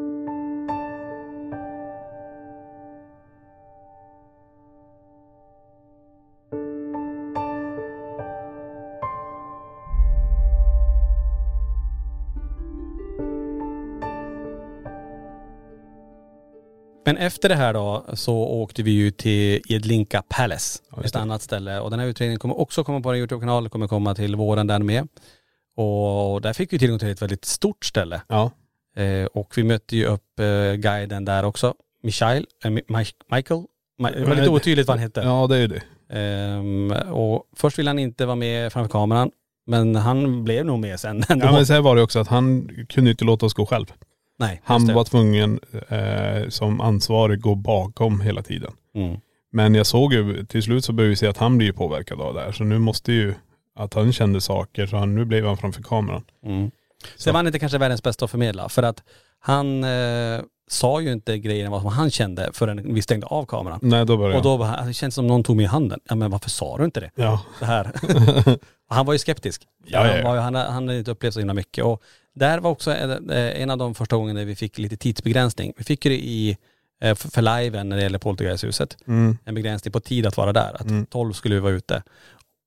[17.11, 21.41] Men efter det här då så åkte vi ju till Jedlinka Palace, Ja, ett annat
[21.41, 21.79] ställe.
[21.79, 24.79] Och den här utredningen kommer också komma på en Youtube-kanal, kommer komma till våren där
[24.79, 25.07] med.
[25.77, 28.21] Och där fick vi tillgång till ett väldigt stort ställe.
[28.27, 28.51] Ja.
[28.95, 33.63] Eh, och vi mötte ju upp eh, guiden där också, Michael, eh, Mi- Mi- Michael.
[33.97, 35.21] Det var lite otydligt vad han hette.
[35.21, 35.81] Ja det är det.
[36.19, 39.31] Ehm, och först ville han inte vara med framför kameran,
[39.67, 41.45] men han blev nog med sen ändå.
[41.45, 43.85] Ja men så här var det också att han kunde inte låta oss gå själv.
[44.41, 48.71] Nej, Han var tvungen eh, som ansvarig gå bakom hela tiden.
[48.95, 49.19] Mm.
[49.51, 52.21] Men jag såg ju, till slut så började vi se att han blir ju påverkad
[52.21, 52.51] av det här.
[52.51, 53.33] Så nu måste ju,
[53.75, 56.23] att han kände saker, så han, nu blev han framför kameran.
[56.45, 56.71] Mm.
[57.01, 57.21] Så.
[57.21, 59.03] Sen var han inte kanske världens bästa att förmedla, för att
[59.39, 63.79] han eh, sa ju inte grejerna vad han kände förrän vi stängde av kameran.
[63.81, 65.99] Nej då började Och då var han, det känns som någon tog mig i handen.
[66.09, 67.11] Ja men varför sa du inte det?
[67.15, 67.41] Ja.
[67.59, 67.91] det här.
[68.89, 69.67] Han var ju skeptisk.
[69.85, 70.41] Ja, ja, ja.
[70.41, 71.83] Han, han hade inte upplevt så himla mycket.
[71.83, 72.03] Och
[72.35, 75.73] där var också en, en av de första gångerna vi fick lite tidsbegränsning.
[75.77, 76.57] Vi fick ju det i,
[77.01, 78.97] eh, för, liven när det gäller Poltergeisthuset.
[79.07, 79.37] Mm.
[79.45, 80.75] En begränsning på tid att vara där.
[80.79, 82.03] Att 12 skulle vi vara ute.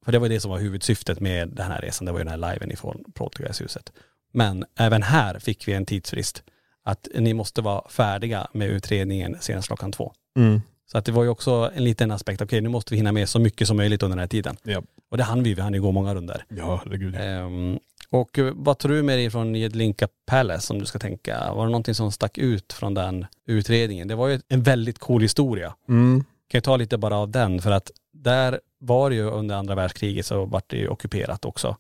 [0.04, 2.06] För det var det som var huvudsyftet med den här resan.
[2.06, 3.92] Det var ju den här liven ifrån Poltergeisthuset.
[4.32, 6.42] Men även här fick vi en tidsfrist.
[6.84, 10.12] Att ni måste vara färdiga med utredningen senast klockan två.
[10.36, 10.60] Mm.
[10.86, 13.28] Så att det var ju också en liten aspekt, okej nu måste vi hinna med
[13.28, 14.56] så mycket som möjligt under den här tiden.
[14.62, 14.82] Ja.
[15.10, 16.44] Och det hann vi, vi hann ju gå många runder.
[16.48, 17.16] Ja herregud.
[17.20, 17.78] Ehm,
[18.10, 21.52] och eh, vad tror du med dig från Jedlinka Palace om du ska tänka?
[21.54, 24.08] Var det någonting som stack ut från den utredningen?
[24.08, 25.74] Det var ju en väldigt cool historia.
[25.88, 26.24] Mm.
[26.48, 29.74] Kan jag ta lite bara av den för att där var det ju under andra
[29.74, 31.76] världskriget så vart det ju ockuperat också.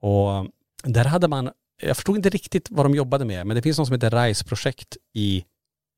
[0.00, 0.46] Och
[0.82, 1.50] där hade man,
[1.82, 4.96] jag förstod inte riktigt vad de jobbade med, men det finns något som heter RISE-projekt
[5.14, 5.44] i,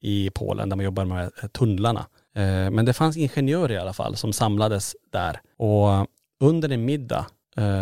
[0.02, 2.06] i Polen där man jobbar med tunnlarna.
[2.36, 5.40] Eh, Men det fanns ingenjörer i alla fall som samlades där.
[5.58, 6.06] Och
[6.40, 7.26] under en middag, eh,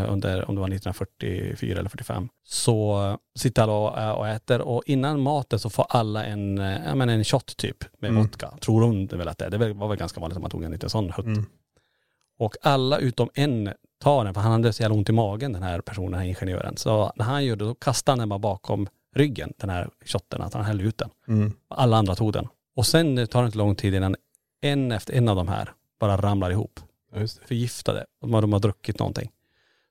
[0.08, 3.72] under, om det var 1944 eller 45, så sitter alla
[4.12, 7.56] och, och äter och innan maten så får alla en, eh, ja, men en shot
[7.56, 8.22] typ med Mm.
[8.22, 8.50] vodka.
[8.60, 9.50] Tror de väl att det är.
[9.50, 11.26] Det var väl ganska vanligt att man tog en liten sån hutt.
[11.26, 11.46] Mm.
[12.38, 15.62] Och alla utom en tar den, för han hade så jävla ont i magen den
[15.62, 16.76] här personen, den här ingenjören.
[16.76, 20.54] Så när han gjorde då kastade han den bara bakom ryggen, den här shotten, att
[20.54, 21.10] han hällde ut den.
[21.28, 21.52] Mm.
[21.68, 22.48] Alla andra tog den.
[22.76, 24.16] Och sen tar det inte lång tid innan
[24.60, 26.80] en efter en av de här bara ramlar ihop.
[27.12, 27.26] Ja.
[27.46, 28.04] Förgiftade.
[28.20, 29.30] De har, de har druckit någonting.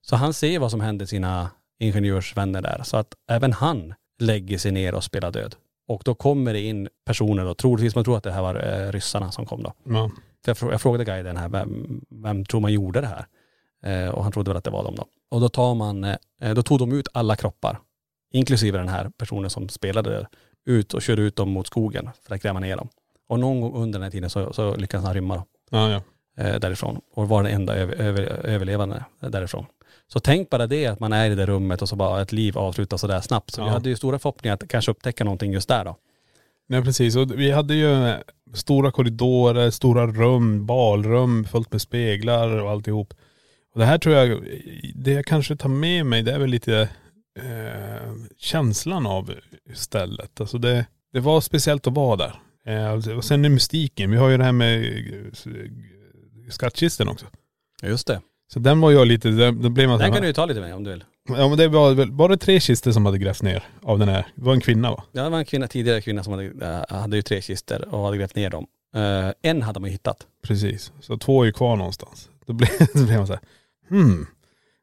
[0.06, 2.82] Så han ser vad som hände sina ingenjörsvänner där.
[2.84, 5.56] Så att även han lägger sig ner och spelar död.
[5.88, 8.92] Och då kommer det in personer och troligtvis man tror att det här var eh,
[8.92, 9.74] ryssarna som kom då.
[9.84, 10.12] Ja.
[10.46, 13.26] För jag, frå- jag frågade guiden här, vem, vem tror man gjorde det här?
[13.86, 15.06] Eh, och han trodde väl att det var dem då.
[15.32, 17.80] Och då tar man, eh, då tog de ut alla kroppar,
[18.34, 20.28] inklusive den här personen som spelade
[20.66, 22.90] ut och körde ut dem mot skogen för att gräva ner dem.
[23.30, 26.02] Och någon gång under den här tiden så, så lyckades han rymma då, Ja, ja.
[26.38, 29.66] Eh, därifrån och var den enda över, över, överlevande därifrån.
[30.08, 32.58] Så tänk bara det att man är i det rummet och så bara ett liv
[32.58, 33.52] avslutas sådär snabbt.
[33.52, 33.74] Så vi Ja.
[33.74, 35.98] hade ju stora förhoppningar att kanske upptäcka någonting just där då.
[36.68, 38.16] Nej precis, och vi hade ju eh,
[38.54, 43.14] stora korridorer, stora rum, balrum fullt med speglar och alltihop.
[43.74, 44.44] Och det här tror jag,
[44.96, 46.90] det jag kanske tar med mig det är väl lite
[47.40, 49.34] eh, känslan av
[49.74, 50.42] stället.
[50.42, 52.40] Alltså det, det var speciellt att vara där.
[52.66, 55.32] Eh, och sen är mystiken, vi har ju det här med eh,
[56.50, 57.26] skattkisten också.
[57.82, 58.22] Just det.
[58.54, 60.60] Så den var jag lite, den, den blev man Den kan du ju ta lite
[60.60, 61.04] med om du vill.
[61.30, 64.10] Ja men det var väl, var det tre kistor som hade grävts ner av den
[64.10, 64.28] här?
[64.36, 65.04] Det var en kvinna va?
[65.12, 68.06] Ja, det var en kvinna, tidigare kvinna som hade, äh, hade ju tre kistor och
[68.06, 68.68] hade grävt ner dem.
[68.96, 70.28] Eh, en hade man ju hittat.
[70.44, 70.92] Precis.
[71.00, 72.30] Så två är ju kvar någonstans.
[72.46, 73.42] Då blev, då blev man så här,
[73.90, 74.28] hmm,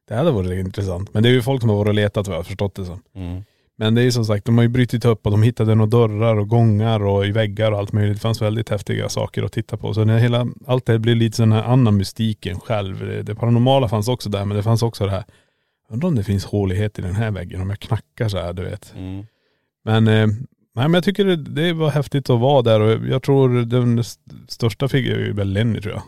[0.07, 1.13] det hade varit intressant.
[1.13, 2.85] Men det är ju folk som har varit och letat vad jag har förstått det
[2.85, 3.01] som.
[3.81, 6.35] Men det är som sagt, de har ju brutit upp och de hittade några dörrar
[6.35, 8.15] och gångar och i väggar och allt möjligt.
[8.17, 9.93] Det fanns väldigt häftiga saker att titta på.
[9.93, 12.99] Så när hela, allt det här blir lite sån här annan mystiken själv.
[12.99, 15.23] Det, det paranormala fanns också där, men det fanns också det här,
[15.89, 18.63] undrar om det finns hålighet i den här väggen om jag knackar så här, du
[18.63, 18.93] vet.
[18.97, 19.25] Mm.
[19.85, 20.27] Men, eh,
[20.75, 23.99] Nej men jag tycker det, det var häftigt att vara där och jag tror den
[23.99, 26.03] st- största fick är väl Lenny tror jag.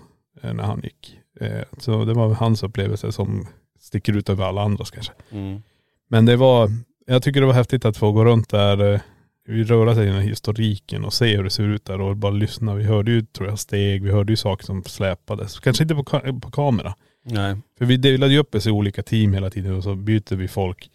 [0.49, 1.17] eh, När han gick.
[1.39, 3.47] Eh, Så det var hans upplevelse som
[3.79, 5.13] sticker ut över alla andras kanske.
[5.31, 5.61] Mm.
[6.09, 6.69] Men det var,
[7.05, 8.99] jag tycker det var häftigt att få gå runt där, eh,
[9.47, 12.17] vi röra sig i den här historiken och se hur det ser ut där och
[12.17, 12.75] bara lyssna.
[12.75, 15.59] Vi hörde ju tror jag steg, vi hörde ju saker som släpades.
[15.59, 16.95] Kanske inte på, ka- på kamera.
[17.25, 17.55] Nej.
[17.77, 20.47] För vi delade ju upp oss i olika team hela tiden och så byter vi
[20.47, 20.91] folk.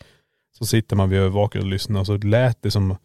[0.59, 2.97] Så sitter man vid övervakaren och lyssnar och så lät det som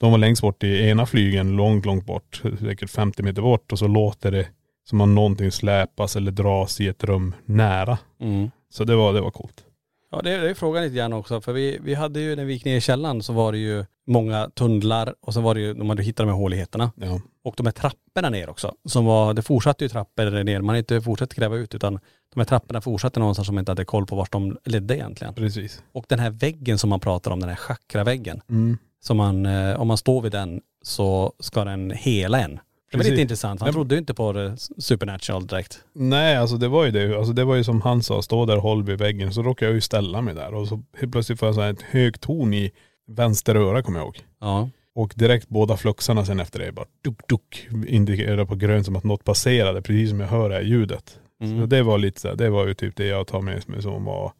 [0.00, 3.78] de var längst bort i ena flygen, långt, långt bort, säkert 50 meter bort och
[3.78, 4.46] så låter det
[4.88, 7.98] som om någonting släpas eller dras i ett rum nära.
[8.20, 8.50] Mm.
[8.70, 9.64] Så det var, det var coolt.
[10.10, 11.40] Ja det, det är frågan lite grann också.
[11.40, 13.84] För vi, vi hade ju när vi gick ner i källaren så var det ju
[14.06, 16.92] många tunnlar och så var det ju, de hade hittat de här håligheterna.
[16.96, 17.20] Ja.
[17.44, 18.74] Och de här trapporna ner också.
[18.84, 20.60] Som var, det fortsatte ju trappor ner.
[20.60, 21.98] Man hade inte fortsatt gräva ut utan
[22.34, 25.34] de här trapporna fortsatte någonstans som man inte hade koll på vart de ledde egentligen.
[25.34, 25.82] Precis.
[25.92, 28.40] Och den här väggen som man pratar om, den här chakraväggen.
[28.50, 28.78] Mm.
[29.02, 32.58] Som man, eh, om man står vid den så ska den hela en.
[32.90, 33.60] Det var lite intressant.
[33.60, 33.72] Han Ja.
[33.72, 35.84] trodde ju inte på det supernatural direkt.
[35.92, 37.18] Nej alltså det var ju det.
[37.18, 39.32] Alltså det var ju som han sa, stå där och håll vid väggen.
[39.32, 41.70] Så råkade jag ju ställa mig där och så helt plötsligt får jag så här
[41.72, 42.70] ett högt ton i
[43.08, 44.18] vänster öra kommer jag ihåg.
[44.40, 44.68] Ja.
[44.94, 49.04] Och direkt båda fluxarna sen efter det bara duk duk indikerar på grönt som att
[49.04, 51.18] något passerade precis som jag hör det här ljudet.
[51.42, 51.60] Mm.
[51.60, 53.82] Så det var lite så här, det var ju typ det jag tar med mig
[53.82, 54.32] som var,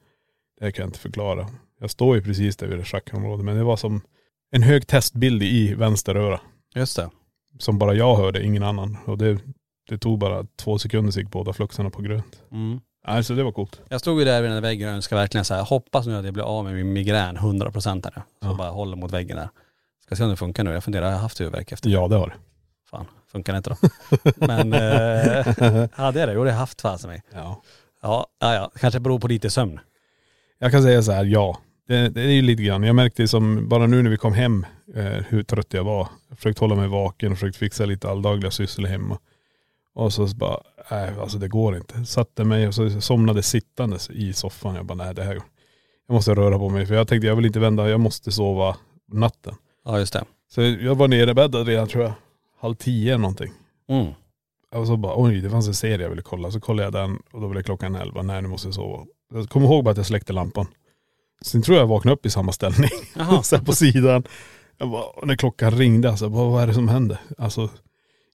[0.61, 1.47] det kan jag inte förklara.
[1.81, 4.01] Jag står ju precis där vid det schackrområdet men det var som
[4.53, 6.41] en hög testbild i vänster öra.
[6.75, 7.11] Just det.
[7.59, 8.99] Som bara jag hörde, ingen annan.
[9.07, 9.39] Och det,
[9.89, 12.43] det tog bara två sekunder så gick båda fluxarna på grönt.
[12.53, 12.81] Mm.
[13.05, 13.81] Alltså det var coolt.
[13.89, 16.17] Jag stod ju där vid den där väggen och önskade verkligen så här, hoppas nu
[16.17, 18.23] att jag blir av med min migrän 100% här nu.
[18.43, 18.55] Så Ja.
[18.55, 19.49] bara håller mot väggen där.
[20.07, 20.73] Ska se om det funkar nu.
[20.73, 21.91] Jag funderar, har jag haft huvudvärk efter?
[21.91, 22.35] Ja det har det.
[22.91, 23.77] Fan, funkar det inte då?
[24.47, 26.33] Men eh, hade jag det?
[26.33, 27.23] Jo det har jag haft fasen mig.
[27.35, 27.63] Ja.
[28.03, 29.81] Ja, ja, ja, kanske beror på lite sömn.
[30.59, 31.59] Jag kan säga så här, ja.
[31.91, 32.83] Det, det är ju lite grann.
[32.83, 36.09] Jag märkte som, bara nu när vi kom hem, eh, hur trött jag var.
[36.29, 39.19] Jag försökte hålla mig vaken och försökt fixa lite alldagliga sysslor hemma.
[39.95, 42.05] Och så bara, nej alltså det går inte.
[42.05, 44.75] Satte mig och så somnade sittandes i soffan.
[44.75, 45.35] Jag bara, nej det här,
[46.07, 46.87] jag måste röra på mig.
[46.87, 48.77] För jag tänkte jag vill inte vända, jag måste sova
[49.13, 49.55] natten.
[49.85, 50.25] Ja just det.
[50.51, 52.13] Så jag var nere i bädden redan tror jag,
[52.61, 53.53] halv tio eller någonting.
[53.89, 54.13] Mm.
[54.75, 56.51] Och så bara, oj det fanns en serie jag ville kolla.
[56.51, 58.23] Så kollade jag den och då blev klockan elva.
[58.23, 59.07] Nej nu måste jag sova.
[59.35, 60.67] Jag kommer ihåg bara att jag släckte lampan.
[61.45, 62.91] Sen tror jag jag vaknade upp i samma ställning.
[63.43, 64.23] Så här på sidan.
[64.79, 67.19] Bara, när klockan ringde alltså, vad, är det som hände?
[67.39, 67.69] Alltså,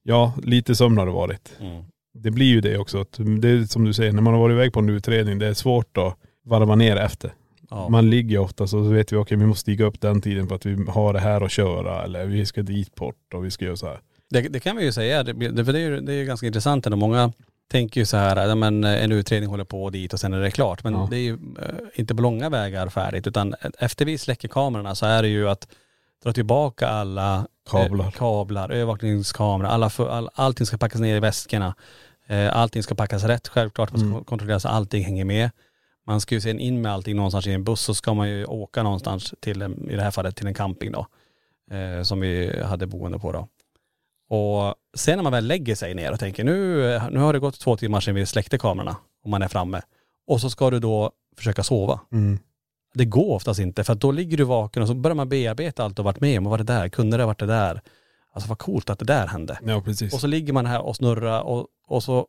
[0.03, 1.53] ja lite sömn har det varit.
[1.61, 1.85] Mm.
[2.15, 3.05] Det blir ju det också.
[3.41, 5.55] Det är som du säger, när man har varit iväg på en utredning, det är
[5.55, 7.35] svårt att varva ner efter.
[7.71, 7.89] Ja.
[7.89, 10.67] Man ligger ofta så vet vi, okej vi måste stiga upp den tiden för att
[10.67, 12.05] vi har det här att köra.
[12.05, 14.01] Eller vi ska dit bort och vi ska göra så här.
[14.31, 16.25] Det, det kan vi ju säga, det, det- för det är ju det är ju
[16.25, 16.97] ganska intressant ändå.
[16.97, 17.33] Många
[17.71, 20.51] tänker ju så här, men eh, en utredning håller på dit och sen är det
[20.51, 20.85] klart.
[20.85, 21.07] Men Ja.
[21.11, 25.07] det är ju eh, inte på långa vägar färdigt utan efter vi släcker kamerorna så
[25.07, 25.69] är det ju att
[26.25, 28.05] dra tillbaka alla Kablar.
[28.05, 31.75] eh, kablar övervakningskameror, alla, för- all, allting ska packas ner i väskorna.
[32.27, 34.25] Eh, allting ska packas rätt självklart, man ska Mm.
[34.25, 35.51] kontrollera så allting hänger med.
[36.07, 38.45] Man ska ju sen in med allting någonstans i en buss så ska man ju
[38.45, 41.07] åka någonstans till, i det här fallet till en camping då.
[41.77, 43.49] Eh, som vi hade boende på då.
[44.29, 47.61] Och sen när man väl lägger sig ner och tänker nu, nu har det gått
[47.61, 49.83] två timmar sedan vi släckte kamerorna och man är framme.
[50.27, 52.01] Och så ska du då försöka sova.
[52.13, 52.39] Mm.
[52.95, 55.85] Det går oftast inte för att då ligger du vaken och så börjar man bearbeta
[55.85, 56.45] allt du varit med om.
[56.45, 56.89] Vad var det där?
[56.89, 57.81] Kunde det ha varit det där?
[58.33, 59.59] Alltså vad coolt att det där hände.
[59.63, 60.15] Ja precis.
[60.15, 62.27] Och så ligger man här och snurrar och, och så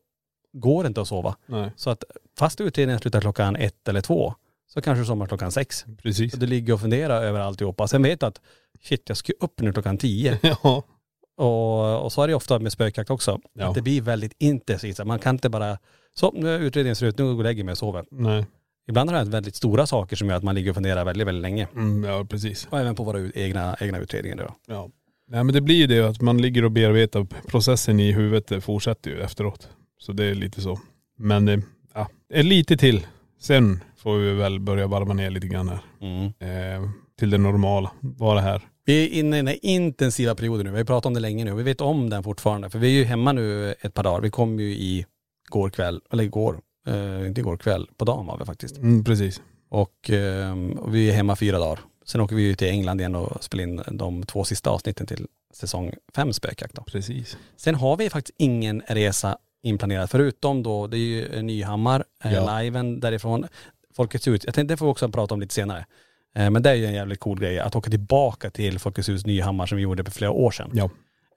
[0.54, 1.36] går det inte att sova.
[1.46, 2.04] Nej, Så att
[2.40, 4.34] fast utredningen slutar klockan ett eller två
[4.68, 5.86] så kanske du somnar klockan sex.
[6.02, 6.32] precis.
[6.32, 7.88] Så du ligger och funderar över alltihopa.
[7.88, 8.42] Sen vet du att
[8.84, 10.40] shit jag ska upp nu klockan tio.
[10.64, 10.84] ja.
[11.38, 13.40] Och, och så är det ofta med spökjakt också.
[13.54, 13.68] Ja.
[13.68, 15.06] Att det blir väldigt intensivt.
[15.06, 15.78] Man kan inte bara,
[16.16, 18.06] så nu är utredningen slut, nu går jag och lägger mig och sover.
[18.12, 18.46] Nej.
[18.88, 21.42] Ibland har det väldigt stora saker som gör att man ligger och funderar väldigt, väldigt
[21.42, 21.68] länge.
[21.76, 22.68] Mm, ja precis.
[22.72, 24.56] Och även på våra egna, egna utredningar då.
[24.68, 24.90] Ja.
[25.30, 28.62] Nej men det blir ju det att man ligger och bearbetar processen i huvudet det
[28.62, 29.70] fortsätter ju efteråt.
[30.00, 30.80] Så det är lite så.
[31.18, 31.60] Men eh,
[31.94, 33.08] ja, är lite till.
[33.40, 35.80] Sen får vi väl börja varva ner lite grann här.
[36.02, 36.26] Mm.
[36.26, 37.92] Eh, till det normala.
[38.00, 38.62] Vara här.
[38.88, 40.72] Vi är inne i den här intensiva perioden nu.
[40.72, 41.54] Vi har pratat om det länge nu.
[41.56, 42.70] Vi vet om den fortfarande.
[42.70, 44.22] För vi är ju hemma nu ett par dagar.
[44.22, 45.06] Vi kom ju i
[45.50, 48.78] går kväll, eller igår, eh, inte igår kväll, på dagen var vi faktiskt.
[48.78, 49.42] Mm, precis.
[49.70, 51.80] Och, eh, och vi är hemma fyra dagar.
[52.06, 55.28] Sen åker vi ju till England igen och spelar in de två sista avsnitten till
[55.54, 56.84] säsong fem spökjakt då.
[56.84, 57.38] Precis.
[57.58, 62.60] Sen har vi faktiskt ingen resa inplanerad förutom då, det är ju Nyhammar, eh, Ja.
[62.62, 63.46] liven därifrån.
[63.96, 65.86] Folkets hus, jag tänkte det får vi också prata om lite senare.
[66.38, 69.26] Eh, men det är ju en jävligt cool grej att åka tillbaka till Folkets hus
[69.26, 70.72] Nyhammar som vi gjorde för flera år sedan.
[70.74, 70.90] Ja.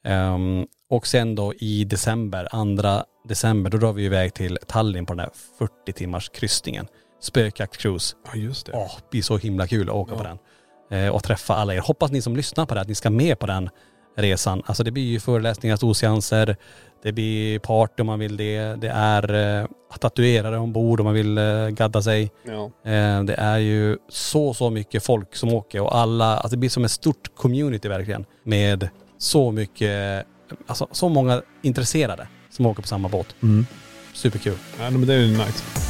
[0.04, 5.12] Ehm, och sen då i december, andra december, då drar vi iväg till Tallinn på
[5.12, 6.86] den här 40 timmars kryssningen.
[7.20, 8.16] Spökjakt cruise.
[8.26, 8.72] Ja just det.
[8.74, 10.18] Åh, det blir så himla kul att åka Ja.
[10.18, 10.38] på den.
[11.04, 11.80] eh, och träffa alla er.
[11.80, 13.70] Hoppas ni som lyssnar på det att ni ska med på den
[14.22, 14.62] resan.
[14.66, 16.56] Alltså det blir ju föreläsningar, storseanser,
[17.02, 18.60] det blir party om man vill det.
[18.60, 19.66] Det är eh,
[19.98, 22.30] tatuerare ombord om man vill eh, gadda sig.
[22.42, 22.64] Ja.
[22.90, 26.70] Eh, det är ju så, så mycket folk som åker och alla, alltså det blir
[26.70, 28.24] som ett stort community verkligen.
[28.42, 30.26] Med så mycket,
[30.66, 33.34] alltså så många intresserade som åker på samma båt.
[33.42, 33.66] Mm.
[34.12, 34.56] Superkul.
[34.78, 35.89] Ja, men det är ju nice.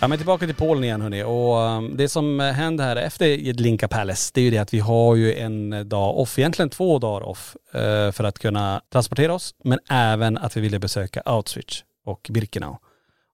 [0.00, 3.88] Ja men tillbaka till Polen igen hörni och um, det som händer här efter Jedlinka
[3.88, 7.26] Palace det är ju det att vi har ju en dag off, egentligen två dagar
[7.26, 12.26] off eh, för att kunna transportera oss men även att vi ville besöka Auschwitz och
[12.30, 12.76] Birkenau.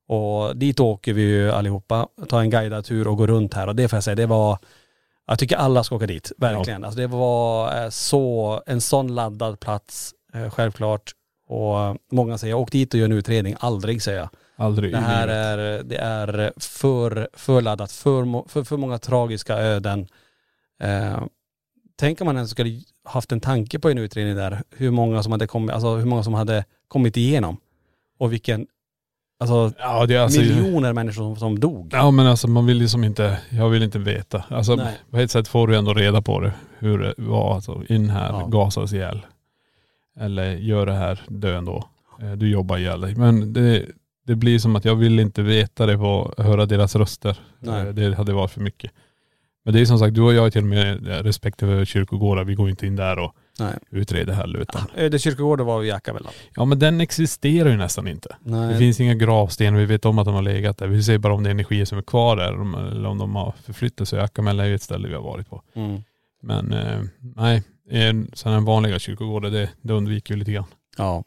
[0.08, 3.76] Och dit åker vi ju allihopa, tar en guidad tur och går runt här och
[3.76, 4.58] det får jag säga, det var
[5.26, 6.84] jag tycker alla ska åka dit, verkligen.
[6.84, 11.12] Alltså det var eh, så, en sån laddad plats, eh, självklart.
[11.48, 13.56] Och eh, många säger, åk dit och gör en utredning.
[13.60, 14.28] Aldrig säger jag.
[14.56, 20.06] Aldrig Det här är, det är för, för laddat, för, för, för många tragiska öden.
[20.80, 21.20] Eh,
[21.96, 25.32] tänk om man ens skulle haft en tanke på en utredning där, hur många som
[25.32, 27.56] hade kommit, alltså hur många som hade kommit igenom.
[28.18, 28.66] Och vilken,
[29.40, 31.88] alltså, Ja det alltså, miljoner människor som, som dog.
[31.92, 34.44] Ja men alltså man vill liksom inte, jag vill inte veta.
[34.48, 34.94] Alltså Nej.
[35.10, 36.52] på ett sätt får du ändå reda på det.
[36.78, 38.46] Hur det var alltså, in här, Ja.
[38.46, 39.26] gasas ihjäl.
[40.20, 41.88] Eller gör det här, dö ändå.
[42.22, 43.14] Eh, Du jobbar ihjäl dig.
[43.14, 43.86] Men det,
[44.26, 47.38] det blir som att jag vill inte veta det på, höra deras röster.
[47.58, 47.86] Nej.
[47.86, 48.90] Eh, Det hade varit för mycket.
[49.64, 52.44] Men det är som sagt, du och jag har till och med respekt för kyrkogårdar.
[52.44, 53.74] Vi går inte in där och Nej.
[53.90, 54.82] utreder heller utan.
[54.96, 56.30] Ödeskyrkogården var ju Jackavälla.
[56.54, 58.36] Ja men den existerar ju nästan inte.
[58.42, 58.72] Nej.
[58.72, 60.86] Det finns inga gravstenar, vi vet om att de har legat där.
[60.86, 63.54] Vi ser bara om det är energier som är kvar där eller om de har
[63.62, 64.20] förflyttat sig.
[64.20, 65.62] Akamälla är ju ett ställe vi har varit på.
[65.74, 66.02] Mm.
[66.42, 67.00] Men eh,
[67.36, 70.64] nej, här vanliga kyrkogårdar det, det undviker vi lite grann.
[70.98, 71.24] Ja.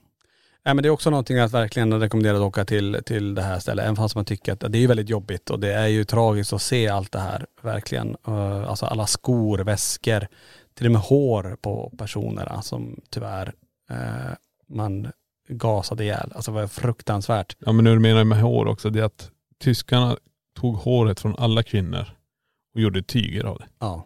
[0.65, 3.59] Nej men det är också någonting att verkligen rekommendera att åka till, till det här
[3.59, 3.83] stället.
[3.83, 6.61] Även fast man tycker att det är väldigt jobbigt och det är ju tragiskt att
[6.61, 8.17] se allt det här verkligen.
[8.27, 10.27] Eh, Alltså alla skor, väskor,
[10.73, 13.53] till och med hår på personerna som tyvärr
[13.89, 14.33] eh,
[14.69, 15.11] man
[15.49, 16.31] gasade ihjäl.
[16.35, 17.55] Alltså det var fruktansvärt.
[17.59, 20.17] Ja men nu du menar med hår också, det är att tyskarna
[20.59, 22.05] tog håret från alla kvinnor
[22.75, 23.67] och gjorde tyger av det.
[23.79, 24.05] Ja.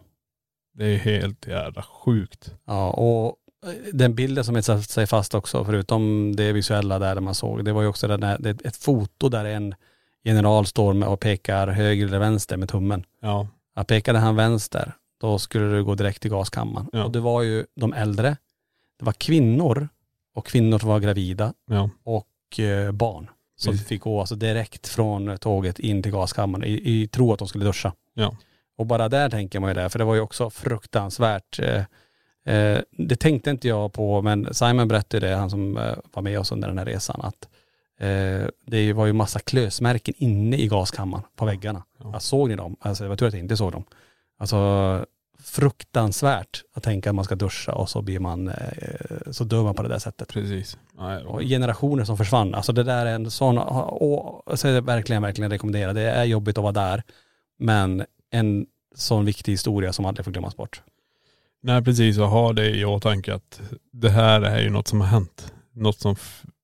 [0.74, 2.54] Det är helt jävla sjukt.
[2.66, 3.36] Ja och
[3.92, 7.82] den bilden som satt sig fast också, förutom det visuella där man såg, det var
[7.82, 9.74] ju också den här, det ett foto där en
[10.24, 13.04] general står med och pekar höger eller vänster med tummen.
[13.22, 13.48] Ja.
[13.76, 16.88] Ja, pekade han vänster, då skulle du gå direkt till gaskammaren.
[16.92, 17.04] Ja.
[17.04, 18.36] Och det var ju de äldre,
[18.98, 19.88] det var kvinnor
[20.34, 21.90] och kvinnor som var gravida Ja.
[22.04, 23.86] och eh, barn som Visst.
[23.88, 27.64] fick gå alltså direkt från tåget in till gaskammaren i, i tro att de skulle
[27.64, 27.92] duscha.
[28.14, 28.36] Ja.
[28.76, 31.58] Och bara där tänker man ju det, för det var ju också fruktansvärt.
[31.58, 31.82] Eh,
[32.44, 36.38] eh, det tänkte inte jag på, men Simon berättade det, han som eh, var med
[36.38, 37.48] oss under den här resan, att
[38.00, 41.84] eh, det var ju massa klösmärken inne i gaskammaren på väggarna.
[42.02, 42.10] Ja.
[42.12, 42.76] Jag såg ni dem?
[42.80, 43.84] Alltså, jag var tur att jag inte såg dem.
[44.38, 45.04] Alltså
[45.44, 49.74] fruktansvärt att tänka att man ska duscha och så blir man, eh, så dör man
[49.74, 50.28] på det där sättet.
[50.28, 50.78] Precis.
[50.98, 52.54] Nej, Och generationer som försvann.
[52.54, 55.92] Alltså det där är en sån, och, så är det verkligen, verkligen rekommendera.
[55.92, 57.02] Det är jobbigt att vara där,
[57.58, 60.82] men en sån viktig historia som aldrig får glömmas bort.
[61.66, 63.60] Nej precis, och ha det i åtanke att
[63.92, 65.52] det här är ju något som har hänt.
[65.72, 66.16] Något som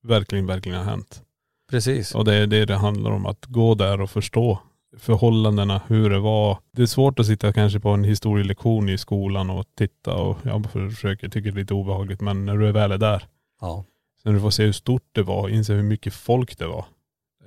[0.03, 1.23] verkligen, verkligen har hänt.
[1.71, 2.15] Precis.
[2.15, 4.59] Och det är det det handlar om, att gå där och förstå
[4.99, 6.59] förhållandena, hur det var.
[6.73, 10.67] Det är svårt att sitta kanske på en historielektion i skolan och titta och jag
[10.73, 13.25] försöker, tycker det är lite obehagligt men när du väl är där,
[13.61, 13.85] Ja.
[14.23, 16.85] sen du får se hur stort det var, inse hur mycket folk det var.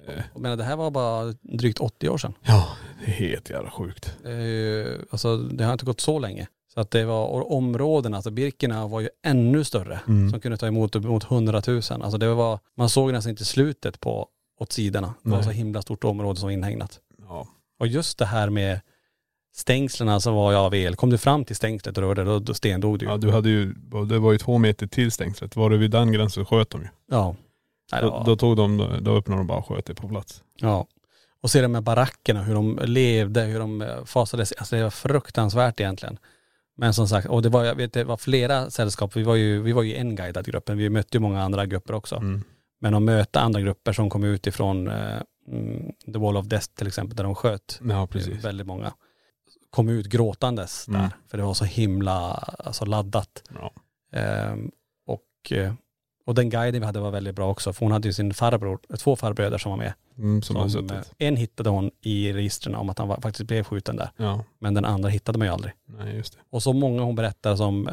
[0.08, 2.34] Eh, Jag menar det här var bara drygt 80 år sedan.
[2.42, 2.68] Ja,
[3.00, 4.18] det är helt jävla sjukt.
[4.24, 6.48] Det, är ju- alltså, det har inte gått så länge.
[6.74, 10.00] Så att det var, och områdena, alltså Birkerna var ju ännu större.
[10.08, 10.30] Mm.
[10.30, 11.76] Som kunde ta emot uppemot 100 000.
[11.78, 14.28] Alltså det var, man såg nästan inte slutet på,
[14.60, 15.14] åt sidorna.
[15.24, 15.46] Det var Nej.
[15.46, 17.00] så himla stort område som var inhägnat.
[17.28, 17.48] Ja.
[17.80, 18.80] Och just det här med
[19.56, 20.96] stängslen som var av el.
[20.96, 23.12] Kom du fram till stängslet och rörde då, då stendog du ju.
[23.12, 23.74] ja, du hade ju,
[24.10, 25.56] det var ju två meter till stängslet.
[25.56, 26.88] Var du vid den gränsen sköt de ju.
[27.12, 27.36] Ja.
[27.92, 30.08] Nej, det Då, var, då tog de, då öppnade de bara och sköt det på
[30.08, 30.44] plats.
[30.60, 30.88] ja.
[31.42, 34.58] Och se de med barackerna, hur de levde, hur de eh, fasade sig.
[34.58, 36.18] Alltså det var fruktansvärt egentligen.
[36.78, 39.16] Men som sagt, och det var, jag vet, det var flera sällskap.
[39.16, 41.66] Vi var ju, vi var ju en guidad grupp, men vi mötte ju många andra
[41.66, 42.16] grupper också.
[42.16, 42.44] Mm.
[42.82, 46.68] Men att möta andra grupper som kom ut ifrån eh, mm, The Wall of Death
[46.76, 48.44] till exempel, där de sköt Ja precis.
[48.44, 48.94] väldigt många.
[49.70, 51.02] Kom ut gråtandes Mm.
[51.02, 53.44] där, för det var så himla alltså, laddat.
[53.54, 53.74] Ja.
[54.20, 54.72] Ehm,
[55.08, 55.74] och, eh,
[56.26, 58.80] och den guiden vi hade var väldigt bra också, för hon hade ju sin farbror,
[59.00, 59.94] två farbröder som var med.
[60.18, 63.64] Mm, som Som, eh, en hittade hon i registren om att han var, faktiskt blev
[63.64, 65.74] skjuten där, Ja, men den andra hittade man ju aldrig.
[65.86, 66.40] nej just det.
[66.50, 67.90] Och så många hon berättar som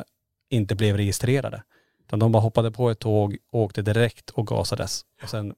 [0.50, 1.62] inte blev registrerade.
[2.06, 5.02] Utan de bara hoppade på ett tåg, åkte direkt och gasades.
[5.22, 5.54] Och sen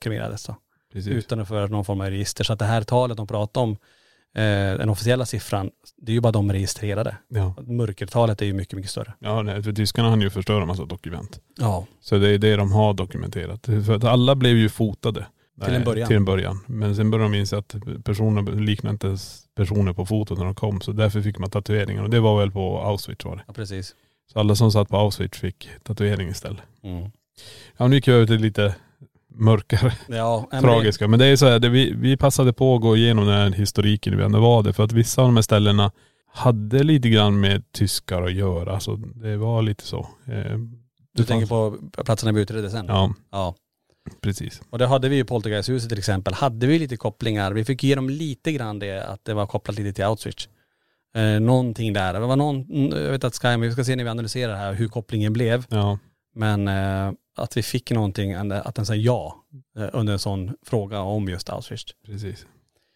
[0.00, 0.56] kremerades då.
[0.92, 1.12] Precis.
[1.12, 2.44] Utan att föra någon form av register.
[2.44, 3.76] Så att det här talet de pratar om,
[4.78, 7.16] den officiella siffran, det är ju bara de registrerade.
[7.28, 7.54] Ja.
[7.66, 9.14] Mörkertalet är ju mycket, mycket större.
[9.18, 11.40] Ja, nej, för tyskarna hann ju förstöra massa dokument.
[11.58, 11.86] Ja.
[12.00, 13.66] Så det är det de har dokumenterat.
[13.66, 15.26] För att alla blev ju fotade.
[15.64, 16.06] Till en Eh, början.
[16.08, 16.60] Till en början.
[16.66, 17.74] Men sen började de inse att
[18.04, 19.16] personer liknar inte
[19.56, 20.80] personer på fotot när de kom.
[20.80, 22.02] Så därför fick man tatueringar.
[22.02, 23.42] Och det var väl på Auschwitz var det.
[23.46, 23.94] Ja, precis.
[24.32, 26.62] Så alla som satt på Auschwitz fick tatuering istället.
[26.82, 27.10] Mm.
[27.76, 28.74] Ja nu gick jag över till lite
[29.34, 31.08] mörkare, Ja, tragiska.
[31.08, 33.50] Men det är så här, det, vi, vi passade på att gå igenom den här
[33.50, 34.72] historiken vi ändå var det.
[34.72, 35.92] För att vissa av de här ställena
[36.32, 38.80] hade lite grann med tyskar att göra.
[38.80, 40.08] Så det var lite så.
[40.26, 40.58] Eh,
[41.14, 42.86] Du tänker på platserna vi utredde sen?
[42.88, 43.54] Ja, ja.
[44.20, 44.62] precis.
[44.70, 47.52] Och det hade vi ju i Poltergeisthuset till exempel, hade vi lite kopplingar.
[47.52, 50.48] Vi fick igenom lite grann det, att det var kopplat lite till Auschwitz.
[51.14, 52.12] Eh, någonting där.
[52.12, 54.72] Det var någon, mm, jag vet att Sky, vi ska se när vi analyserar här
[54.72, 55.64] hur kopplingen blev.
[55.68, 55.98] Ja,
[56.34, 59.44] Men eh, att vi fick någonting, att den sa ja
[59.78, 61.84] eh, under en sån fråga om just Auschwitz.
[62.06, 62.46] precis.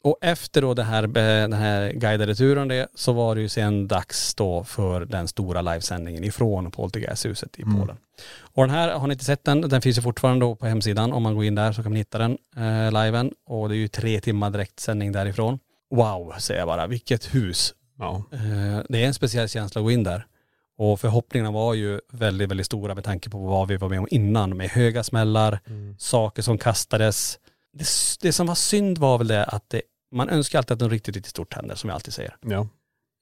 [0.04, 3.88] Och efter då det här, den här guidade turen det, så var det ju sen
[3.88, 7.80] dags då för den stora livesändningen ifrån Poltergeisthuset i Mm.
[7.80, 7.96] Polen.
[8.40, 11.12] Och den här, har ni inte sett den, den finns ju fortfarande då på hemsidan.
[11.12, 13.32] Om man går in där så kan man hitta den, eh, liven.
[13.46, 15.58] Och det är ju tre timmar direktsändning därifrån.
[15.90, 16.86] Wow, säger jag bara.
[16.86, 17.74] Vilket hus.
[17.98, 20.26] Ja, Eh, det är en speciell känsla att gå in där.
[20.78, 24.08] Och förhoppningarna var ju väldigt, väldigt stora med tanke på vad vi var med om
[24.10, 24.56] innan.
[24.56, 25.58] Med höga smällar,
[25.98, 27.38] saker som kastades.
[27.72, 27.86] Det,
[28.20, 31.16] det som var synd var väl det att det, man önskar alltid att något riktigt,
[31.16, 32.36] riktigt stort händer, som jag alltid säger.
[32.40, 32.68] ja,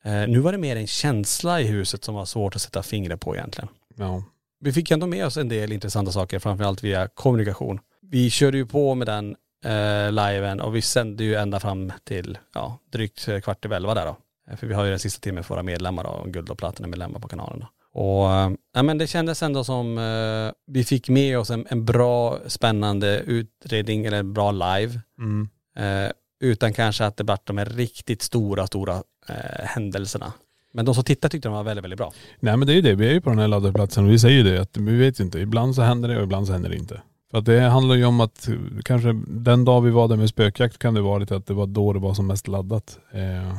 [0.04, 3.20] Eh, nu var det mer en känsla i huset som var svårt att sätta fingret
[3.20, 3.68] på egentligen.
[3.96, 4.24] ja.
[4.62, 7.80] Vi fick ändå med oss en del intressanta saker, framförallt via kommunikation.
[8.02, 12.38] Vi körde ju på med den eh, liven och vi sände ju ända fram till
[12.54, 14.16] ja, drygt eh, kvart i elva där då.
[14.50, 17.20] Eh, För vi har ju den sista timmen för våra medlemmar då, guld och platina-medlemmar
[17.20, 17.66] på kanalen då.
[17.92, 21.84] Och eh, ja, men det kändes ändå som eh, vi fick med oss en, en
[21.84, 25.00] bra, spännande utredning eller en bra live.
[25.18, 25.48] Mm.
[25.78, 28.94] Eh, utan kanske att det vart de här riktigt stora, stora
[29.28, 30.32] eh, händelserna.
[30.72, 32.12] Men de som tittade tyckte de var väldigt, väldigt bra.
[32.40, 34.10] Nej men det är ju det, vi är ju på den här laddade platsen och
[34.10, 36.46] vi säger ju det att vi vet ju inte, ibland så händer det och ibland
[36.46, 37.00] så händer det inte.
[37.30, 38.48] För att det handlar ju om att
[38.84, 41.66] kanske den dag vi var där med spökjakt kan det vara lite att det var
[41.66, 42.98] då det var som mest laddat.
[43.12, 43.56] Eh,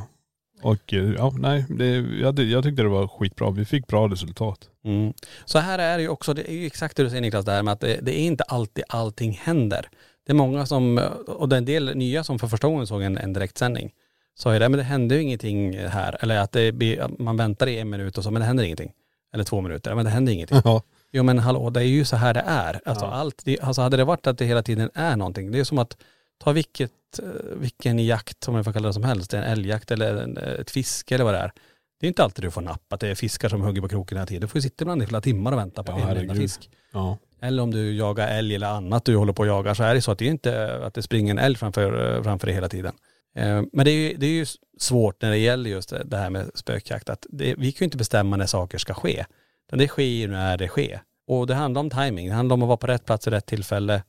[0.62, 1.86] och eh, ja, nej, det,
[2.22, 3.52] jag, jag tyckte det var skitbra.
[3.52, 4.60] Vi fick bra resultat.
[4.86, 5.14] Mm.
[5.46, 7.52] Så här är det ju också, det är ju exakt det du säger Niklas, det
[7.52, 9.90] här med att det, det är inte alltid allting händer.
[10.26, 10.98] Det är många som,
[11.28, 13.92] och det är en del nya som för första gången såg en, en direktsändning.
[14.36, 16.18] Sa ju det, men det hände ju ingenting här.
[16.22, 18.92] Eller att det, man väntar i en minut och så, men det händer ingenting.
[19.34, 20.62] Eller två minuter, men det händer ingenting.
[20.64, 20.82] Ja.
[21.12, 22.82] Jo men hallå, det är ju så här det är.
[22.86, 23.12] Alltså, Ja.
[23.12, 25.98] allt, alltså hade det varit att det hela tiden är någonting, det är som att
[26.44, 27.26] ta vilket, eh,
[27.56, 31.16] vilken jakt, om jag får kalla det som helst, en älgjakt eller en, ett fiske
[31.16, 31.52] eller vad det är.
[32.00, 34.18] Det är inte alltid du får napp, att det är fiskar som hugger på kroken
[34.18, 34.42] hela tiden.
[34.42, 36.70] Du får ju sitta ibland i flera timmar och vänta på Ja, en enda fisk.
[36.94, 37.18] Ja.
[37.42, 40.02] Eller om du jagar älg eller annat du håller på och jagar så är det
[40.02, 42.70] så att det är inte att det springer en älg framför, eh, framför dig hela
[42.70, 42.94] tiden.
[43.36, 44.46] Eh, Men det är, ju, det är ju
[44.80, 47.10] svårt när det gäller just det här med spökjakt.
[47.10, 49.26] Att det, vi kan ju inte bestämma när saker ska ske.
[49.68, 51.02] Utan det sker ju när det sker.
[51.28, 52.28] Och det handlar om timing.
[52.28, 54.04] Det handlar om att vara på rätt plats i rätt tillfälle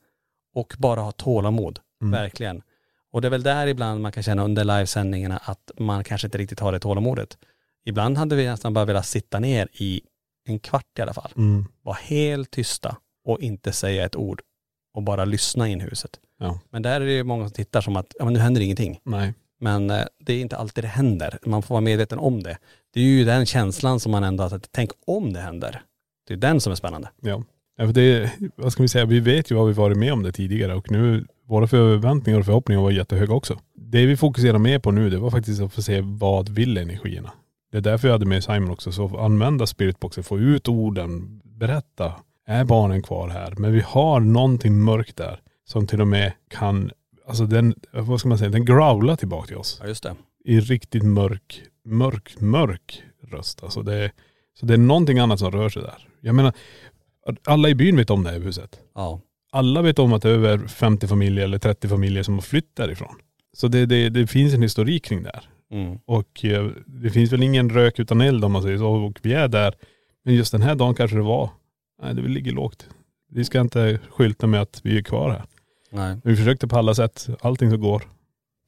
[0.54, 1.78] och bara ha tålamod.
[2.10, 2.62] Verkligen.
[3.12, 6.38] Och det är väl där ibland man kan känna under livesändningarna att man kanske inte
[6.38, 7.38] riktigt har det tålamodet.
[7.84, 10.00] Ibland hade vi nästan bara velat sitta ner i
[10.48, 11.64] en kvart i alla fall Mm.
[11.82, 14.42] vara helt tysta och inte säga ett ord
[14.94, 16.20] och bara lyssna in huset.
[16.38, 16.60] Ja.
[16.70, 19.00] Men där är det ju många som tittar som att, ja men nu händer ingenting.
[19.04, 19.34] Nej.
[19.60, 21.38] Men eh, det är inte alltid det händer.
[21.46, 22.58] Man får vara medveten om det.
[22.94, 25.82] Det är ju den känslan som man ändå har att tänk om det händer.
[26.28, 27.08] Det är den som är spännande.
[27.20, 27.42] Ja.
[27.76, 30.22] ja för det, vad ska vi säga, vi vet ju vad vi varit med om
[30.22, 33.58] det tidigare och nu, våra förväntningar och förhoppningar var jättehöga också.
[33.74, 37.32] Det vi fokuserar mer på nu, det var faktiskt att få se vad vill energierna.
[37.72, 42.12] Det är därför jag hade med Simon också, så använda spiritboxen, få ut orden, berätta.
[42.46, 43.54] Är barnen kvar här?
[43.58, 46.90] Men vi har någonting mörkt där som till och med kan,
[47.26, 49.78] alltså den, vad ska man säga, den growlar tillbaka till oss.
[49.82, 50.14] Ja just det.
[50.44, 53.62] I riktigt mörk, mörk, mörk röst.
[53.62, 54.12] Alltså det,
[54.54, 56.08] så det är någonting annat som rör sig där.
[56.20, 56.52] Jag menar,
[57.44, 58.80] alla i byn vet om det här huset.
[58.94, 59.20] Ja.
[59.52, 62.76] Alla vet om att det är över 50 familjer eller 30 familjer som har flytt
[62.76, 63.14] därifrån.
[63.52, 65.44] Så det, det, det finns en historik kring det här.
[65.72, 65.98] Mm.
[66.04, 68.88] Och eh, det finns väl ingen rök utan eld om man säger så.
[68.88, 69.74] Och vi är där.
[70.24, 71.50] Men just den här dagen kanske det var,
[72.02, 72.88] nej det ligger lågt.
[73.30, 75.44] Vi ska inte skylta med att vi är kvar här.
[75.90, 78.02] Nej, Vi försökte på alla sätt, allting som går.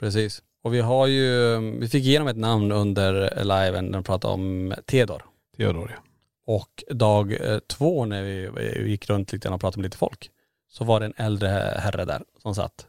[0.01, 0.43] precis.
[0.62, 3.12] Och vi har ju, vi fick igenom ett namn under
[3.45, 5.22] liven när de pratade om Theodor.
[5.57, 6.03] Theodor ja.
[6.47, 10.30] Och dag eh, två när vi vi gick runt lite och pratade med lite folk,
[10.75, 11.49] så var det en äldre
[11.79, 12.87] herre där som satt,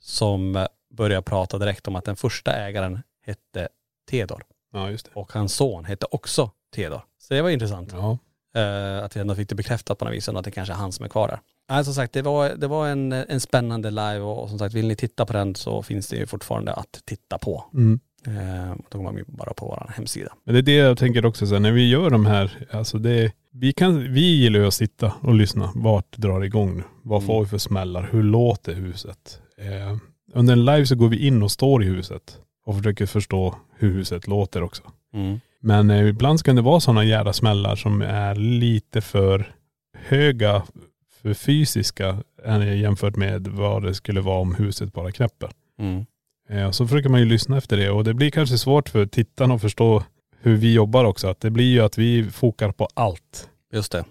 [0.00, 3.68] som eh, började prata direkt om att den första ägaren hette
[4.10, 5.10] Theodor Ja just det.
[5.14, 7.00] och hans son hette också Theodor.
[7.18, 7.92] Så det var intressant.
[7.92, 8.18] Ja.
[8.60, 10.92] Eh, att vi ändå fick det bekräftat på något vis, att det kanske är han
[10.92, 11.40] som är kvar där.
[11.70, 14.88] Nej, som sagt, det var, det var en, en spännande live och, som sagt, vill
[14.88, 17.64] ni titta på den så finns det ju fortfarande att titta på.
[17.74, 18.00] Mm.
[18.26, 20.32] Eh, då går man ju bara på vår hemsida.
[20.44, 22.98] Men det är det jag tänker också så här, när vi gör de här, alltså
[22.98, 25.72] det, vi kan, vi gillar ju att sitta och lyssna.
[25.74, 26.82] Vart drar det igång nu?
[27.02, 28.08] Vad får vi för smällar?
[28.12, 29.40] Hur låter huset?
[29.58, 29.96] Eh,
[30.34, 33.92] under en live så går vi in och står i huset och försöker förstå hur
[33.92, 34.82] huset låter också.
[35.14, 35.40] Mm.
[35.60, 39.54] Men eh, ibland kan det vara sådana jävla smällar som är lite för
[39.96, 40.62] höga,
[41.22, 42.22] för fysiska
[42.76, 45.50] jämfört med vad det skulle vara om huset bara knäpper.
[45.78, 46.06] Mm.
[46.48, 49.54] Eh, så försöker man ju lyssna efter det och det blir kanske svårt för tittarna
[49.54, 50.02] att förstå
[50.42, 51.28] hur vi jobbar också.
[51.28, 53.48] Att det blir ju att vi fokar på allt.
[53.72, 54.04] Just det.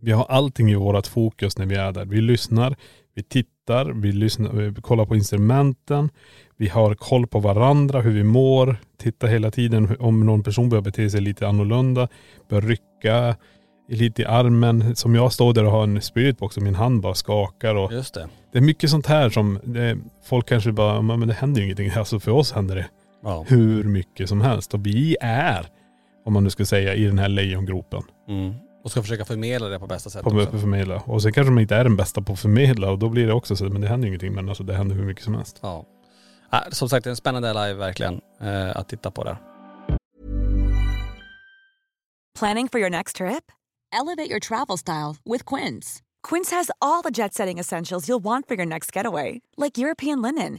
[0.00, 2.04] Vi har allting i vårat fokus när vi är där.
[2.04, 2.76] Vi lyssnar,
[3.14, 6.10] vi tittar, vi, lyssnar, vi kollar på instrumenten,
[6.56, 10.82] vi har koll på varandra, hur vi mår, tittar hela tiden om någon person börjar
[10.82, 12.08] bete sig lite annorlunda,
[12.48, 13.36] börjar rycka
[13.88, 14.96] lite i armen.
[14.96, 17.74] Som jag står där och har en spiritbox och min hand bara skakar.
[17.74, 18.28] Och Just det.
[18.52, 21.90] det är mycket sånt här som det, folk kanske bara, men det händer ju ingenting.
[21.96, 22.86] Alltså för oss händer det
[23.26, 23.44] Ja.
[23.48, 24.74] hur mycket som helst.
[24.74, 25.66] Och vi är,
[26.24, 28.02] om man nu ska säga, i den här lejongropen.
[28.28, 28.54] Mm.
[28.84, 30.58] Och ska försöka förmedla det på bästa sätt På också.
[30.58, 31.02] förmedla.
[31.06, 33.32] Och sen kanske man inte är den bästa på att förmedla och då blir det
[33.32, 34.34] också så, men det händer ju ingenting.
[34.34, 35.58] Men alltså det händer hur mycket som helst.
[35.62, 35.84] Ja.
[36.50, 39.36] Ja, som sagt, det är en spännande live verkligen eh, att titta på där.
[42.38, 43.44] Planning for your next trip?
[44.00, 46.02] Elevate your travel style with Quince.
[46.28, 50.22] Quince has all the jet setting essentials you'll want for your next getaway, like European
[50.22, 50.58] linen,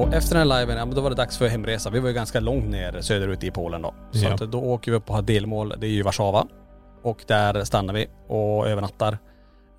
[0.00, 1.90] Och efter den här liven, ja, då var det dags för hemresa.
[1.90, 3.94] Vi var ju ganska långt ner söderut i Polen då.
[4.12, 4.34] Så Ja.
[4.34, 5.74] att då åker vi upp och har delmål.
[5.78, 6.46] Det är ju Warszawa.
[7.02, 9.18] Och där stannar vi och övernattar.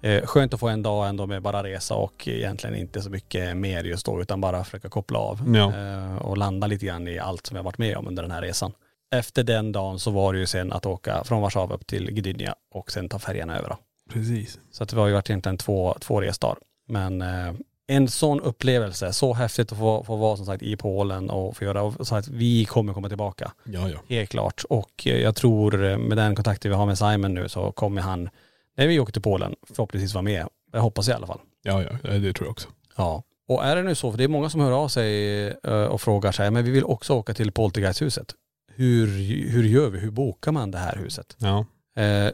[0.01, 3.57] Eh, skönt att få en dag ändå med bara resa och egentligen inte så mycket
[3.57, 5.55] mer just då utan bara försöka koppla av.
[5.55, 5.73] Ja.
[5.77, 8.41] Eh, och landa lite grann i allt som jag varit med om under den här
[8.41, 8.71] resan.
[9.15, 12.55] Efter den dagen så var det ju sen att åka från Warszawa upp till Gdynia
[12.73, 13.77] och sen ta färjan över då.
[14.13, 14.59] Precis.
[14.71, 16.57] Så att det var ju varit egentligen två, två resdagar.
[16.87, 17.53] Men eh,
[17.91, 21.63] en sån upplevelse, så häftigt att få, få vara som sagt i Polen och få
[21.63, 23.51] göra, och så att vi kommer komma tillbaka.
[23.63, 23.97] Ja, ja.
[24.07, 24.63] Helt klart.
[24.69, 28.01] Och eh, jag tror eh, med den kontakten vi har med Simon nu så kommer
[28.01, 28.29] han,
[28.77, 30.47] när vi åker till Polen, förhoppningsvis vara med.
[30.71, 31.39] Jag hoppas i alla fall.
[31.63, 32.69] Ja, ja, det tror jag också.
[32.97, 33.23] Ja.
[33.47, 36.01] Och är det nu så, för det är många som hör av sig eh, och
[36.01, 38.35] frågar sig, men vi vill också åka till Poltergeisthuset.
[38.75, 39.07] Hur,
[39.49, 39.99] hur gör vi?
[39.99, 41.35] Hur bokar man det här huset?
[41.37, 41.65] Ja.
[42.01, 42.31] Eh,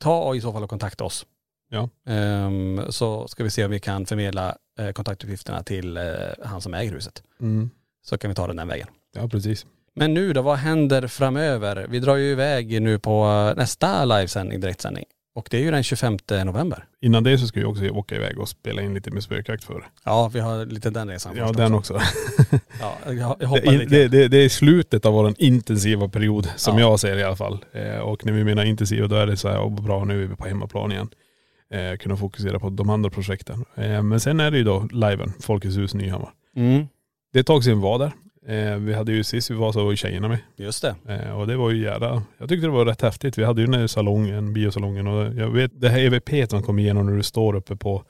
[0.00, 1.26] ta i så fall och kontakta oss.
[1.70, 1.88] Ja.
[2.06, 4.54] Ehm, så ska vi se om vi kan förmedla eh,
[4.92, 6.02] kontaktuppgifterna till eh,
[6.44, 7.22] han som äger huset.
[7.40, 7.70] Mm.
[8.06, 8.88] Så kan vi ta den den vägen.
[9.16, 9.66] Ja, precis.
[9.94, 11.86] Men nu då, vad händer framöver?
[11.90, 15.04] Vi drar ju iväg nu på eh, nästa livesändning, direktsändning.
[15.34, 16.84] Och det är ju den 25 november.
[17.00, 19.88] Innan det så ska vi också åka iväg och spela in lite med spökjakt för.
[20.04, 22.00] Ja, vi har lite den resan Ja, den också.
[22.80, 26.80] Ja, jag, hoppas Det, det, det, det är slutet av vår intensiva period, som Ja.
[26.90, 27.64] jag ser i alla fall.
[27.72, 30.26] Eh, och när vi menar intensiv, då är det så här, oh, bra nu är
[30.26, 31.08] vi på hemmaplan igen.
[31.74, 33.64] Eh, kunna fokusera på de andra projekten.
[33.74, 36.30] Eh, men sen är det ju då liven, Folkets hus Nyhammar.
[36.56, 36.86] Mm,
[37.32, 38.12] Det är ett tag sedan vi var där.
[38.46, 40.38] Eh, vi hade ju sist vi var så var ju tjejerna med.
[40.56, 40.94] just det.
[41.08, 43.38] Eh, och det var ju jävla, jag tyckte det var rätt häftigt.
[43.38, 46.78] Vi hade ju den här salongen, biosalongen och jag vet, det här EVP som kom
[46.78, 48.04] igenom när du står uppe på,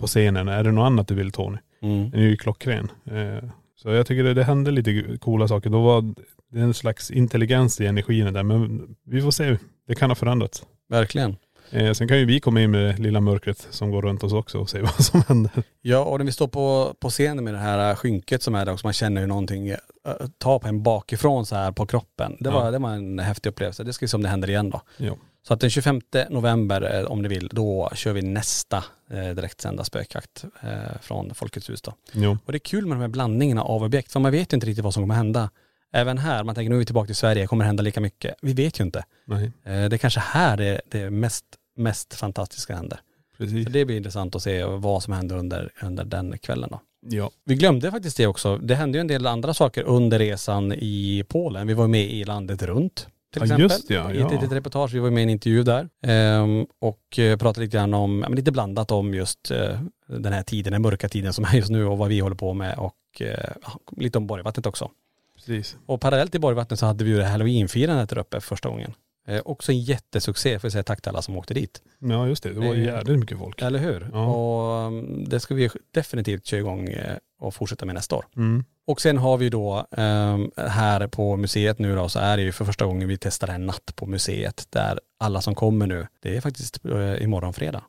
[0.00, 0.48] på scenen.
[0.48, 1.58] Är det något annat du vill Tony?
[1.82, 2.10] Mm.
[2.10, 2.90] Den är ju klockren.
[3.04, 5.70] Eh, så jag tycker det, det hände lite coola saker.
[5.70, 6.14] Då var
[6.52, 8.42] det en slags intelligens i energin där.
[8.42, 9.56] Men vi får se.
[9.88, 10.62] Det kan ha förändrats.
[10.88, 11.36] Verkligen.
[11.70, 14.58] Eh, sen kan ju vi komma in med lilla mörkret som går runt oss också
[14.58, 15.62] och se vad som händer.
[15.82, 18.64] Ja, och när vi står på, på scenen med det här äh, skynket som är
[18.64, 19.76] där också, man känner hur någonting äh,
[20.38, 22.36] tar på en bakifrån så här på kroppen.
[22.40, 22.70] Det var, Ja.
[22.70, 23.84] det var en häftig upplevelse.
[23.84, 24.80] Det ska vi se om det händer igen då.
[24.96, 25.16] Ja.
[25.48, 26.00] Så att den 25
[26.30, 31.70] november, eh, om ni vill, då kör vi nästa eh, direktsända spökjakt eh, från Folkets
[31.70, 31.92] hus då.
[32.12, 32.38] Jo.
[32.46, 34.66] Och det är kul med de här blandningarna av objekt, för man vet ju inte
[34.66, 35.50] riktigt vad som kommer hända.
[35.92, 38.34] Även här, man tänker nu är vi tillbaka till Sverige, kommer det hända lika mycket?
[38.42, 39.04] Vi vet ju inte.
[39.24, 39.44] Nej.
[39.44, 39.52] Eh,
[39.88, 41.44] det är kanske här det, det mest,
[41.76, 43.00] mest fantastiska händer.
[43.38, 43.64] Precis.
[43.64, 46.80] Så det blir intressant att se vad som händer under, under den kvällen då.
[47.08, 47.30] Ja.
[47.44, 48.58] Vi glömde faktiskt det också.
[48.58, 51.66] Det hände ju en del andra saker under resan i Polen.
[51.66, 53.62] Vi var med i landet runt till Ja, exempel.
[53.62, 54.94] just det, ja, I ett litet reportage.
[54.94, 55.88] Vi var med i en intervju där.
[56.02, 60.32] Ehm, och eh, pratade lite grann om, ja, men lite blandat om just eh, den
[60.32, 62.78] här tiden, den mörka tiden som är just nu och vad vi håller på med
[62.78, 63.50] och eh,
[63.96, 64.90] lite om Borgvattnet också.
[65.36, 65.76] Precis.
[65.86, 68.94] Och parallellt till Borgvattnet så hade vi ju det halloweenfirandet där uppe första gången.
[69.26, 71.82] Eh, också en jättesuccé, får jag säga tack till alla som åkte dit.
[71.98, 73.62] Ja just det, det var Eh, jävligt mycket folk.
[73.62, 74.10] Eller hur?
[74.12, 74.26] Ja.
[74.26, 78.26] Och um, det ska vi definitivt köra igång eh, och fortsätta med nästa år.
[78.36, 78.64] Mm.
[78.86, 82.52] Och sen har vi då ehm, här på museet nu då så är det ju
[82.52, 86.36] för första gången vi testar en natt på museet där alla som kommer nu, det
[86.36, 87.82] är faktiskt eh, imorgon fredag.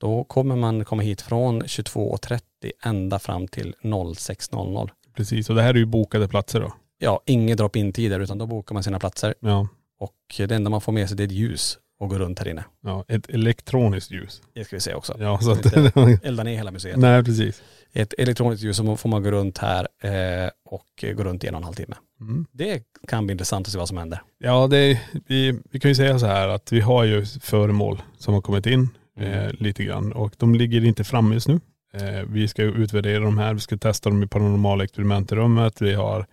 [0.00, 2.40] Då kommer man komma hit från 22.30
[2.84, 4.90] ända fram till 06.00.
[5.16, 6.72] Precis, och det här är ju bokade platser då.
[6.98, 9.68] Ja, inga drop-in-tider utan då bokar man sina platser Ja.
[10.00, 12.48] Och det enda man får med sig det är ett ljus och gå runt här
[12.48, 12.64] inne.
[12.82, 14.42] ja ett elektroniskt ljus.
[14.54, 15.16] Det ska vi se också.
[15.20, 15.76] Ja så att..
[15.76, 16.96] Inte elda ner hela museet.
[16.96, 17.62] Nej precis.
[17.92, 21.54] Ett elektroniskt ljus så får man gå runt här eh, och gå runt i en
[21.54, 21.94] och en halv timme.
[22.20, 22.46] Mm.
[22.52, 24.22] Det kan bli intressant att se vad som händer.
[24.38, 28.34] Ja det, vi, vi kan ju säga så här att vi har ju föremål som
[28.34, 28.88] har kommit in
[29.18, 29.32] Mm.
[29.32, 31.60] eh, lite grann och de ligger inte framme just nu.
[31.94, 35.82] Eh, vi ska utvärdera de här, vi ska testa dem i paranormala experiment i rummet.
[35.82, 36.26] Vi har,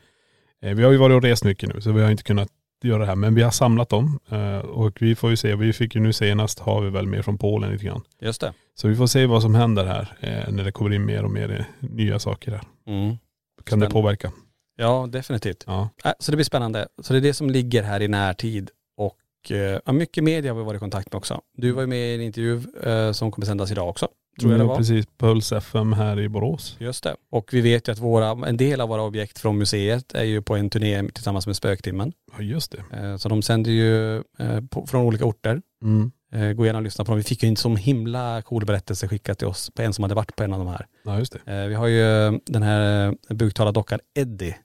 [0.62, 2.50] eh, vi har ju varit och rest mycket nu så vi har inte kunnat
[2.84, 5.74] göra det här men vi har samlat dem eh, och vi får ju se, vi
[5.74, 8.02] fick ju nu senast har vi väl mer från Polen lite grann.
[8.22, 8.54] Just det.
[8.76, 11.32] Så vi får se vad som händer här eh, när det kommer in mer och
[11.32, 12.62] mer eh, nya saker här.
[12.88, 13.10] Mm.
[13.10, 13.18] Kan
[13.66, 13.86] Spännande.
[13.86, 14.32] det påverka?
[14.76, 15.64] Ja, definitivt.
[15.68, 15.90] Ja.
[16.06, 16.88] Äh, så det blir spännande.
[17.02, 18.70] Så det är det som ligger här i närtid.
[18.98, 19.52] Och
[19.86, 21.42] ja, mycket media har vi varit i kontakt med också.
[21.58, 24.08] Du var ju med i en intervju eh, som kommer sändas idag också.
[24.40, 24.78] Tror jag det Ja, var.
[24.78, 26.76] Precis, Puls FM här i Borås.
[26.80, 27.16] Just det.
[27.30, 30.42] Och vi vet ju att våra, en del av våra objekt från museet är ju
[30.42, 32.14] på en turné tillsammans med Spöktimmen.
[32.38, 32.98] Ja just det.
[32.98, 35.62] Eh, så de sänder ju eh, på, från olika orter.
[35.84, 36.12] Mm.
[36.34, 37.18] Eh, gå gärna och lyssna på dem.
[37.18, 40.16] Vi fick ju en sån himla cool berättelse skickat till oss på en som hade
[40.16, 40.86] varit på en av de här.
[41.06, 41.68] Ja just det.
[41.68, 44.56] Vi har ju den här buktalardockan Eddie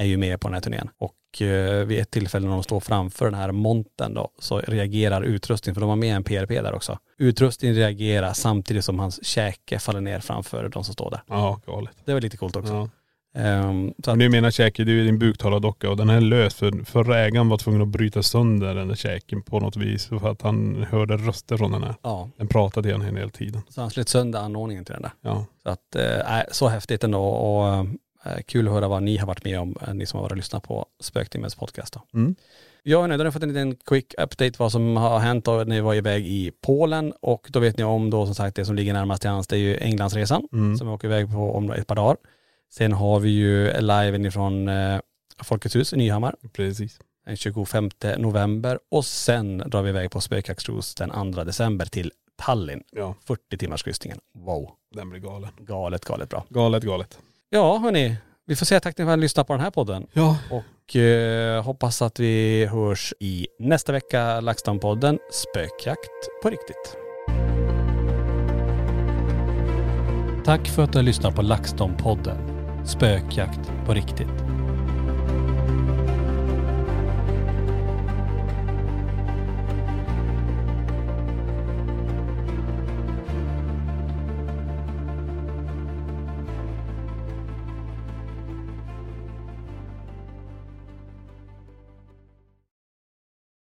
[0.00, 0.90] är ju med på den här turnén.
[0.98, 5.22] Och eh, vid ett tillfälle när de står framför den här monten då så reagerar
[5.22, 6.98] utrustningen, för de har med en PRP där också.
[7.18, 11.22] Utrustningen reagerar samtidigt som hans käke faller ner framför de som står där.
[11.28, 11.96] Ja galet.
[12.04, 12.72] Det var lite coolt också.
[12.72, 12.88] Ja.
[13.34, 16.54] Ehm, så att, du menar käke, det är ju din buktalardocka och den är lös
[16.54, 20.30] för förra ägaren var tvungen att bryta sönder den där käken på något vis för
[20.30, 21.94] att han hörde röster från den här.
[22.02, 23.62] ja, Den pratade till honom hela tiden.
[23.68, 25.12] så han slet sönder anordningen till den där.
[25.20, 25.46] Ja.
[25.62, 27.84] Så att, eh, så häftigt ändå och eh,
[28.46, 30.36] kul att höra vad ni har varit med om, eh, ni som har varit och
[30.36, 31.96] lyssnat på Spöktimmens podcast.
[32.14, 32.34] Mm.
[32.82, 35.64] Ja, nu har ni fått en liten quick update vad som har hänt då när
[35.64, 38.74] ni var iväg i Polen och då vet ni om då som sagt det som
[38.76, 40.76] ligger närmast till hands det är ju Englandsresan Mm.
[40.76, 42.16] som vi åker iväg på om ett par dagar.
[42.72, 45.00] Sen har vi ju liven ifrån eh,
[45.42, 46.98] Folkets hus i Nyhammar Precis.
[47.26, 52.82] den 25 november och sen drar vi iväg på spökjaktscruise den 2 december till Tallinn.
[52.92, 53.14] Ja.
[53.24, 54.18] 40 timmars kryssningen.
[54.34, 54.70] Wow.
[54.94, 55.50] Den blir galen.
[55.58, 56.44] Galet, galet bra.
[56.48, 57.18] Galet, galet.
[57.52, 60.06] Ja hörni, vi får säga tack för att ni lyssnat på den här podden.
[60.12, 60.38] Ja.
[60.50, 66.96] Och eh, hoppas att vi hörs i nästa vecka, LaxTon-podden Spökjakt på riktigt.
[70.44, 72.38] Tack för att du har lyssnat på LaxTon-podden
[72.84, 74.49] Spökjakt på riktigt.